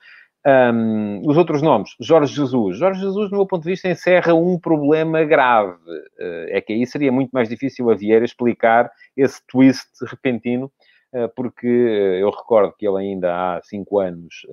um, 0.47 1.21
os 1.29 1.37
outros 1.37 1.61
nomes, 1.61 1.91
Jorge 2.01 2.35
Jesus. 2.35 2.79
Jorge 2.79 3.01
Jesus, 3.01 3.29
do 3.29 3.37
meu 3.37 3.47
ponto 3.47 3.63
de 3.63 3.71
vista, 3.71 3.89
encerra 3.89 4.33
um 4.33 4.59
problema 4.59 5.23
grave. 5.25 5.75
Uh, 6.19 6.47
é 6.49 6.61
que 6.63 6.73
aí 6.73 6.87
seria 6.87 7.13
muito 7.13 7.31
mais 7.33 7.49
difícil 7.51 7.91
a 7.91 7.95
Vieira 7.95 8.25
explicar 8.25 8.91
esse 9.15 9.41
twist 9.47 9.91
repentino, 10.07 10.73
porque 11.35 11.67
eu 11.67 12.31
recordo 12.31 12.73
que 12.79 12.87
ele 12.87 12.99
ainda 12.99 13.35
há 13.35 13.61
cinco 13.65 13.99
anos 13.99 14.47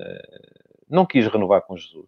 não 0.89 1.05
quis 1.05 1.27
renovar 1.27 1.61
com 1.61 1.75
Jesus. 1.75 2.07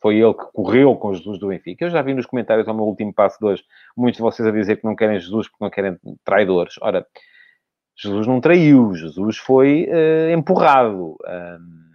Foi 0.00 0.16
ele 0.16 0.34
que 0.34 0.44
correu 0.52 0.94
com 0.96 1.14
Jesus 1.14 1.38
do 1.38 1.48
Benfica. 1.48 1.84
Eu 1.84 1.90
já 1.90 2.02
vi 2.02 2.14
nos 2.14 2.26
comentários 2.26 2.68
ao 2.68 2.74
meu 2.74 2.84
último 2.84 3.12
passo 3.12 3.38
de 3.38 3.46
hoje, 3.46 3.64
muitos 3.96 4.18
de 4.18 4.22
vocês 4.22 4.46
a 4.46 4.52
dizer 4.52 4.76
que 4.76 4.84
não 4.84 4.94
querem 4.94 5.18
Jesus 5.18 5.48
porque 5.48 5.64
não 5.64 5.70
querem 5.70 5.98
traidores. 6.24 6.74
Ora, 6.80 7.06
Jesus 7.96 8.26
não 8.26 8.40
traiu, 8.40 8.94
Jesus 8.94 9.38
foi 9.38 9.88
uh, 9.88 10.30
empurrado. 10.30 11.16
Um, 11.26 11.86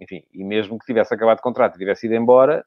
enfim, 0.00 0.22
e 0.32 0.44
mesmo 0.44 0.78
que 0.78 0.86
tivesse 0.86 1.12
acabado 1.12 1.40
o 1.40 1.42
contrato 1.42 1.74
e 1.74 1.78
tivesse 1.78 2.06
ido 2.06 2.14
embora, 2.14 2.64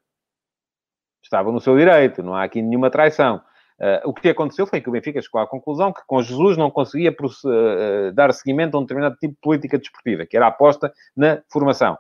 estava 1.24 1.52
no 1.52 1.62
seu 1.62 1.78
direito, 1.78 2.22
não 2.22 2.36
há 2.36 2.44
aqui 2.44 2.62
nenhuma 2.62 2.90
traição. 2.90 3.42
Uh, 3.80 4.10
o 4.10 4.14
que 4.14 4.30
aconteceu 4.30 4.68
foi 4.68 4.82
que 4.82 4.90
o 4.90 4.92
Benfica 4.92 5.22
chegou 5.22 5.42
à 5.42 5.48
conclusão 5.48 5.92
que 5.92 6.02
com 6.06 6.22
Jesus 6.22 6.58
não 6.58 6.70
conseguia 6.70 7.12
uh, 7.12 8.12
dar 8.14 8.34
seguimento 8.34 8.76
a 8.76 8.80
um 8.80 8.84
determinado 8.84 9.16
tipo 9.16 9.34
de 9.34 9.40
política 9.40 9.80
desportiva, 9.80 10.26
que 10.26 10.36
era 10.36 10.46
a 10.46 10.50
aposta 10.50 10.94
na 11.16 11.42
formação. 11.50 11.98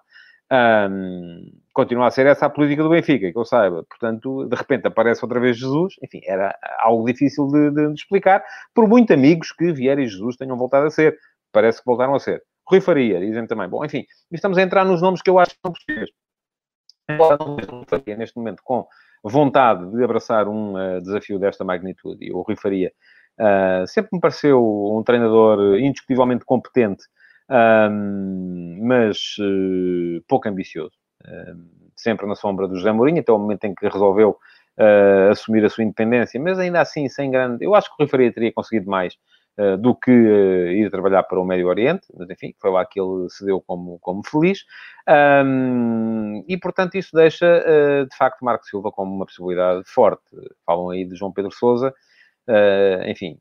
Um, 0.51 1.49
continua 1.73 2.07
a 2.07 2.11
ser 2.11 2.25
essa 2.25 2.45
a 2.45 2.49
política 2.49 2.83
do 2.83 2.89
Benfica, 2.89 3.31
que 3.31 3.37
eu 3.37 3.45
saiba. 3.45 3.85
Portanto, 3.89 4.45
de 4.45 4.55
repente 4.55 4.85
aparece 4.87 5.23
outra 5.23 5.39
vez 5.39 5.57
Jesus. 5.57 5.93
Enfim, 6.03 6.19
era 6.25 6.53
algo 6.79 7.05
difícil 7.05 7.47
de, 7.47 7.71
de, 7.71 7.87
de 7.87 7.93
explicar, 7.93 8.43
por 8.75 8.87
muito 8.87 9.13
amigos 9.13 9.51
que 9.53 9.71
Vieira 9.71 10.01
e 10.01 10.07
Jesus 10.07 10.35
tenham 10.35 10.57
voltado 10.57 10.87
a 10.87 10.91
ser. 10.91 11.17
Parece 11.53 11.79
que 11.79 11.85
voltaram 11.85 12.13
a 12.15 12.19
ser. 12.19 12.43
Rui 12.67 12.81
Faria, 12.81 13.19
dizem 13.19 13.47
também. 13.47 13.67
Bom, 13.67 13.83
enfim, 13.83 14.05
estamos 14.31 14.57
a 14.57 14.61
entrar 14.61 14.85
nos 14.85 15.01
nomes 15.01 15.21
que 15.21 15.29
eu 15.29 15.39
acho 15.39 15.51
que 15.51 15.59
são 15.61 15.73
possíveis. 15.73 16.09
Embora 17.09 17.37
não 17.37 17.55
Rui 17.55 17.85
Faria, 17.87 18.17
neste 18.17 18.37
momento, 18.37 18.61
com 18.63 18.85
vontade 19.23 19.89
de 19.91 20.03
abraçar 20.03 20.47
um 20.47 20.73
uh, 20.73 21.01
desafio 21.01 21.39
desta 21.39 21.63
magnitude, 21.63 22.25
e 22.25 22.31
o 22.31 22.41
Rui 22.41 22.55
Faria 22.55 22.91
uh, 23.39 23.87
sempre 23.87 24.09
me 24.13 24.19
pareceu 24.19 24.61
um 24.63 25.03
treinador 25.03 25.77
indiscutivelmente 25.77 26.45
competente 26.45 27.03
um, 27.51 28.79
mas 28.81 29.35
uh, 29.39 30.23
pouco 30.27 30.47
ambicioso. 30.47 30.95
sempre 31.95 32.25
na 32.25 32.35
sombra 32.35 32.67
do 32.67 32.75
José 32.75 32.91
Mourinho, 32.91 33.19
até 33.19 33.31
o 33.31 33.37
momento 33.37 33.65
em 33.65 33.75
que 33.75 33.87
resolveu 33.87 34.37
uh, 34.77 35.31
assumir 35.31 35.63
a 35.63 35.69
sua 35.69 35.83
independência, 35.83 36.39
mas 36.39 36.57
ainda 36.57 36.81
assim, 36.81 37.07
sem 37.09 37.29
grande... 37.29 37.63
Eu 37.63 37.75
acho 37.75 37.95
que 37.95 38.03
o 38.03 38.07
Rui 38.07 38.31
teria 38.31 38.51
conseguido 38.51 38.89
mais 38.89 39.15
uh, 39.57 39.77
do 39.77 39.93
que 39.93 40.11
ir 40.11 40.89
trabalhar 40.89 41.23
para 41.23 41.39
o 41.39 41.45
Médio 41.45 41.67
Oriente, 41.67 42.07
mas 42.17 42.29
enfim, 42.29 42.53
foi 42.59 42.71
lá 42.71 42.85
que 42.85 42.99
ele 42.99 43.29
se 43.29 43.45
deu 43.45 43.61
como, 43.61 43.99
como 43.99 44.25
feliz. 44.25 44.65
Um, 45.45 46.43
e, 46.47 46.57
portanto, 46.57 46.95
isso 46.95 47.15
deixa, 47.15 47.63
de 48.09 48.15
facto, 48.15 48.43
Marco 48.43 48.65
Silva 48.65 48.91
como 48.91 49.13
uma 49.13 49.25
possibilidade 49.25 49.83
forte. 49.85 50.23
Falam 50.65 50.89
aí 50.89 51.05
de 51.05 51.15
João 51.15 51.31
Pedro 51.31 51.51
Sousa, 51.51 51.93
enfim, 53.05 53.37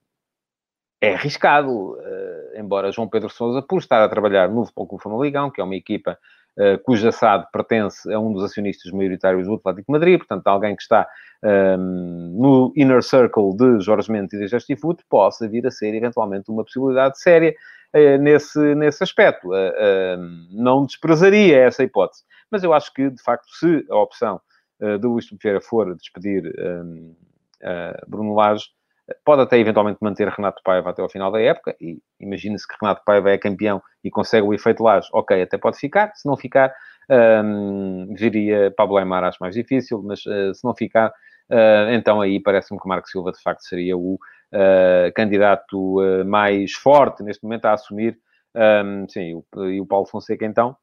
é 1.00 1.14
arriscado, 1.14 1.92
uh, 1.92 2.58
embora 2.58 2.92
João 2.92 3.08
Pedro 3.08 3.30
Sousa, 3.30 3.62
por 3.62 3.78
estar 3.78 4.04
a 4.04 4.08
trabalhar 4.08 4.48
no 4.48 4.64
Futebol 4.64 4.86
Clube 4.86 5.02
Famalicão, 5.02 5.50
que 5.50 5.60
é 5.60 5.64
uma 5.64 5.74
equipa 5.74 6.18
uh, 6.58 6.78
cuja 6.82 7.10
SAD 7.10 7.46
pertence 7.50 8.12
a 8.12 8.20
um 8.20 8.32
dos 8.32 8.44
acionistas 8.44 8.92
maioritários 8.92 9.46
do 9.46 9.54
Atlético 9.54 9.92
Madrid, 9.92 10.18
portanto, 10.18 10.46
alguém 10.46 10.76
que 10.76 10.82
está 10.82 11.08
um, 11.42 12.36
no 12.38 12.72
inner 12.76 13.02
circle 13.02 13.56
de 13.56 13.80
Jorge 13.80 14.12
Mendes 14.12 14.34
e 14.34 14.38
de 14.38 14.48
Gestifute, 14.48 15.02
possa 15.08 15.48
vir 15.48 15.66
a 15.66 15.70
ser, 15.70 15.94
eventualmente, 15.94 16.50
uma 16.50 16.64
possibilidade 16.64 17.18
séria 17.18 17.54
uh, 17.94 18.18
nesse, 18.22 18.74
nesse 18.74 19.02
aspecto. 19.02 19.48
não 20.50 20.84
desprezaria 20.84 21.60
essa 21.60 21.82
hipótese. 21.82 22.24
Mas 22.50 22.62
eu 22.62 22.74
acho 22.74 22.92
que, 22.92 23.08
de 23.08 23.22
facto, 23.22 23.48
se 23.54 23.86
a 23.88 23.96
opção 23.96 24.40
de 24.80 25.06
Luís 25.06 25.28
Vieira 25.40 25.60
for 25.60 25.94
despedir 25.94 26.52
um, 26.58 27.14
Bruno 28.08 28.34
Lage, 28.34 28.70
Pode 29.24 29.42
até 29.42 29.58
eventualmente 29.58 29.98
manter 30.00 30.28
Renato 30.28 30.62
Paiva 30.62 30.90
até 30.90 31.02
ao 31.02 31.08
final 31.08 31.30
da 31.32 31.40
época, 31.40 31.74
e 31.80 31.98
imagina-se 32.20 32.66
que 32.66 32.74
Renato 32.80 33.02
Paiva 33.04 33.30
é 33.30 33.38
campeão 33.38 33.82
e 34.04 34.10
consegue 34.10 34.46
o 34.46 34.54
efeito 34.54 34.82
Laje, 34.82 35.08
ok, 35.12 35.42
até 35.42 35.58
pode 35.58 35.78
ficar, 35.78 36.12
se 36.14 36.26
não 36.28 36.36
ficar, 36.36 36.72
um, 37.44 38.14
viria 38.16 38.72
Pablo 38.76 38.96
Aymar, 38.96 39.24
acho 39.24 39.38
mais 39.40 39.54
difícil, 39.54 40.02
mas 40.02 40.20
uh, 40.26 40.54
se 40.54 40.64
não 40.64 40.74
ficar, 40.74 41.08
uh, 41.08 41.90
então 41.90 42.20
aí 42.20 42.40
parece-me 42.40 42.78
que 42.80 42.88
Marco 42.88 43.08
Silva 43.08 43.32
de 43.32 43.42
facto 43.42 43.62
seria 43.62 43.96
o 43.96 44.14
uh, 44.14 45.12
candidato 45.14 45.96
mais 46.26 46.72
forte 46.72 47.22
neste 47.22 47.42
momento 47.42 47.64
a 47.66 47.72
assumir, 47.72 48.18
um, 48.54 49.08
sim, 49.08 49.34
o, 49.34 49.64
e 49.66 49.80
o 49.80 49.86
Paulo 49.86 50.06
Fonseca 50.06 50.44
então, 50.44 50.76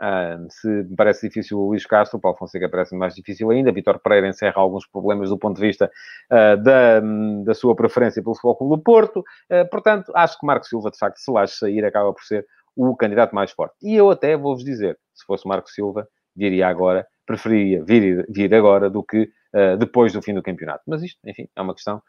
Uh, 0.00 0.46
se 0.50 0.68
me 0.68 0.96
parece 0.96 1.28
difícil 1.28 1.58
o 1.58 1.68
Luís 1.68 1.86
Castro, 1.86 2.18
o 2.18 2.20
Paulo 2.20 2.36
Fonseca 2.36 2.68
parece 2.68 2.96
mais 2.96 3.14
difícil 3.14 3.50
ainda. 3.50 3.72
Vitor 3.72 3.98
Pereira 4.00 4.28
encerra 4.28 4.60
alguns 4.60 4.86
problemas 4.86 5.28
do 5.30 5.38
ponto 5.38 5.56
de 5.56 5.66
vista 5.66 5.90
uh, 6.30 6.62
da, 6.62 7.00
da 7.44 7.54
sua 7.54 7.76
preferência 7.76 8.22
pelo 8.22 8.34
Futebol 8.34 8.56
Clube 8.56 8.76
do 8.76 8.82
Porto. 8.82 9.20
Uh, 9.20 9.68
portanto, 9.70 10.12
acho 10.14 10.38
que 10.38 10.46
Marco 10.46 10.66
Silva, 10.66 10.90
de 10.90 10.98
facto, 10.98 11.18
se 11.18 11.30
lá 11.30 11.46
sair, 11.46 11.84
acaba 11.84 12.12
por 12.12 12.22
ser 12.24 12.44
o 12.76 12.96
candidato 12.96 13.34
mais 13.34 13.52
forte. 13.52 13.74
E 13.82 13.94
eu 13.94 14.10
até 14.10 14.36
vou-vos 14.36 14.64
dizer, 14.64 14.98
se 15.14 15.24
fosse 15.24 15.46
Marco 15.46 15.70
Silva, 15.70 16.08
viria 16.34 16.66
agora, 16.66 17.06
preferiria 17.24 17.84
vir, 17.84 18.26
vir 18.28 18.52
agora 18.54 18.90
do 18.90 19.02
que 19.04 19.30
depois 19.78 20.12
do 20.12 20.20
fim 20.20 20.34
do 20.34 20.42
campeonato. 20.42 20.82
Mas 20.88 21.00
isto, 21.00 21.20
enfim, 21.24 21.46
é 21.54 21.62
uma 21.62 21.72
questão 21.72 22.02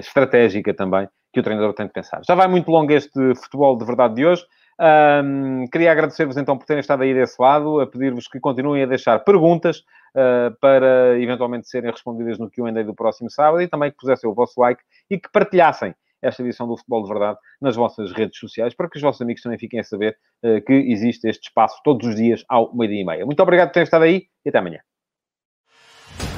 estratégica 0.00 0.74
também 0.74 1.08
que 1.32 1.38
o 1.38 1.42
treinador 1.44 1.72
tem 1.72 1.86
de 1.86 1.92
pensar. 1.92 2.20
Já 2.26 2.34
vai 2.34 2.48
muito 2.48 2.68
longo 2.68 2.92
este 2.92 3.34
futebol 3.36 3.78
de 3.78 3.84
verdade 3.84 4.16
de 4.16 4.26
hoje. 4.26 4.44
Um, 4.80 5.66
queria 5.70 5.92
agradecer-vos 5.92 6.36
então 6.36 6.56
por 6.56 6.66
terem 6.66 6.80
estado 6.80 7.02
aí 7.02 7.14
desse 7.14 7.40
lado, 7.40 7.80
a 7.80 7.86
pedir-vos 7.86 8.26
que 8.26 8.40
continuem 8.40 8.82
a 8.82 8.86
deixar 8.86 9.18
perguntas 9.20 9.78
uh, 10.14 10.56
para 10.60 11.18
eventualmente 11.20 11.68
serem 11.68 11.90
respondidas 11.90 12.38
no 12.38 12.50
QA 12.50 12.84
do 12.84 12.94
próximo 12.94 13.30
sábado 13.30 13.62
e 13.62 13.68
também 13.68 13.90
que 13.90 13.96
pusessem 13.96 14.28
o 14.28 14.34
vosso 14.34 14.60
like 14.60 14.82
e 15.10 15.18
que 15.18 15.30
partilhassem 15.30 15.94
esta 16.22 16.42
edição 16.42 16.68
do 16.68 16.76
Futebol 16.76 17.02
de 17.02 17.08
Verdade 17.08 17.38
nas 17.60 17.74
vossas 17.74 18.12
redes 18.12 18.38
sociais, 18.38 18.74
para 18.74 18.88
que 18.88 18.96
os 18.96 19.02
vossos 19.02 19.20
amigos 19.20 19.42
também 19.42 19.58
fiquem 19.58 19.80
a 19.80 19.84
saber 19.84 20.16
uh, 20.44 20.64
que 20.64 20.72
existe 20.72 21.28
este 21.28 21.48
espaço 21.48 21.80
todos 21.84 22.06
os 22.08 22.16
dias 22.16 22.44
ao 22.48 22.74
meio-dia 22.74 23.02
e 23.02 23.04
meia. 23.04 23.26
Muito 23.26 23.42
obrigado 23.42 23.68
por 23.68 23.74
terem 23.74 23.84
estado 23.84 24.04
aí 24.04 24.26
e 24.44 24.48
até 24.48 24.58
amanhã. 24.58 24.78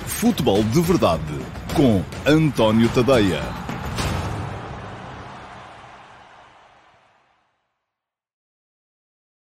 Futebol 0.06 0.62
de 0.64 0.80
Verdade 0.80 1.22
com 1.76 2.00
António 2.30 2.88
Tadeia. 2.94 3.63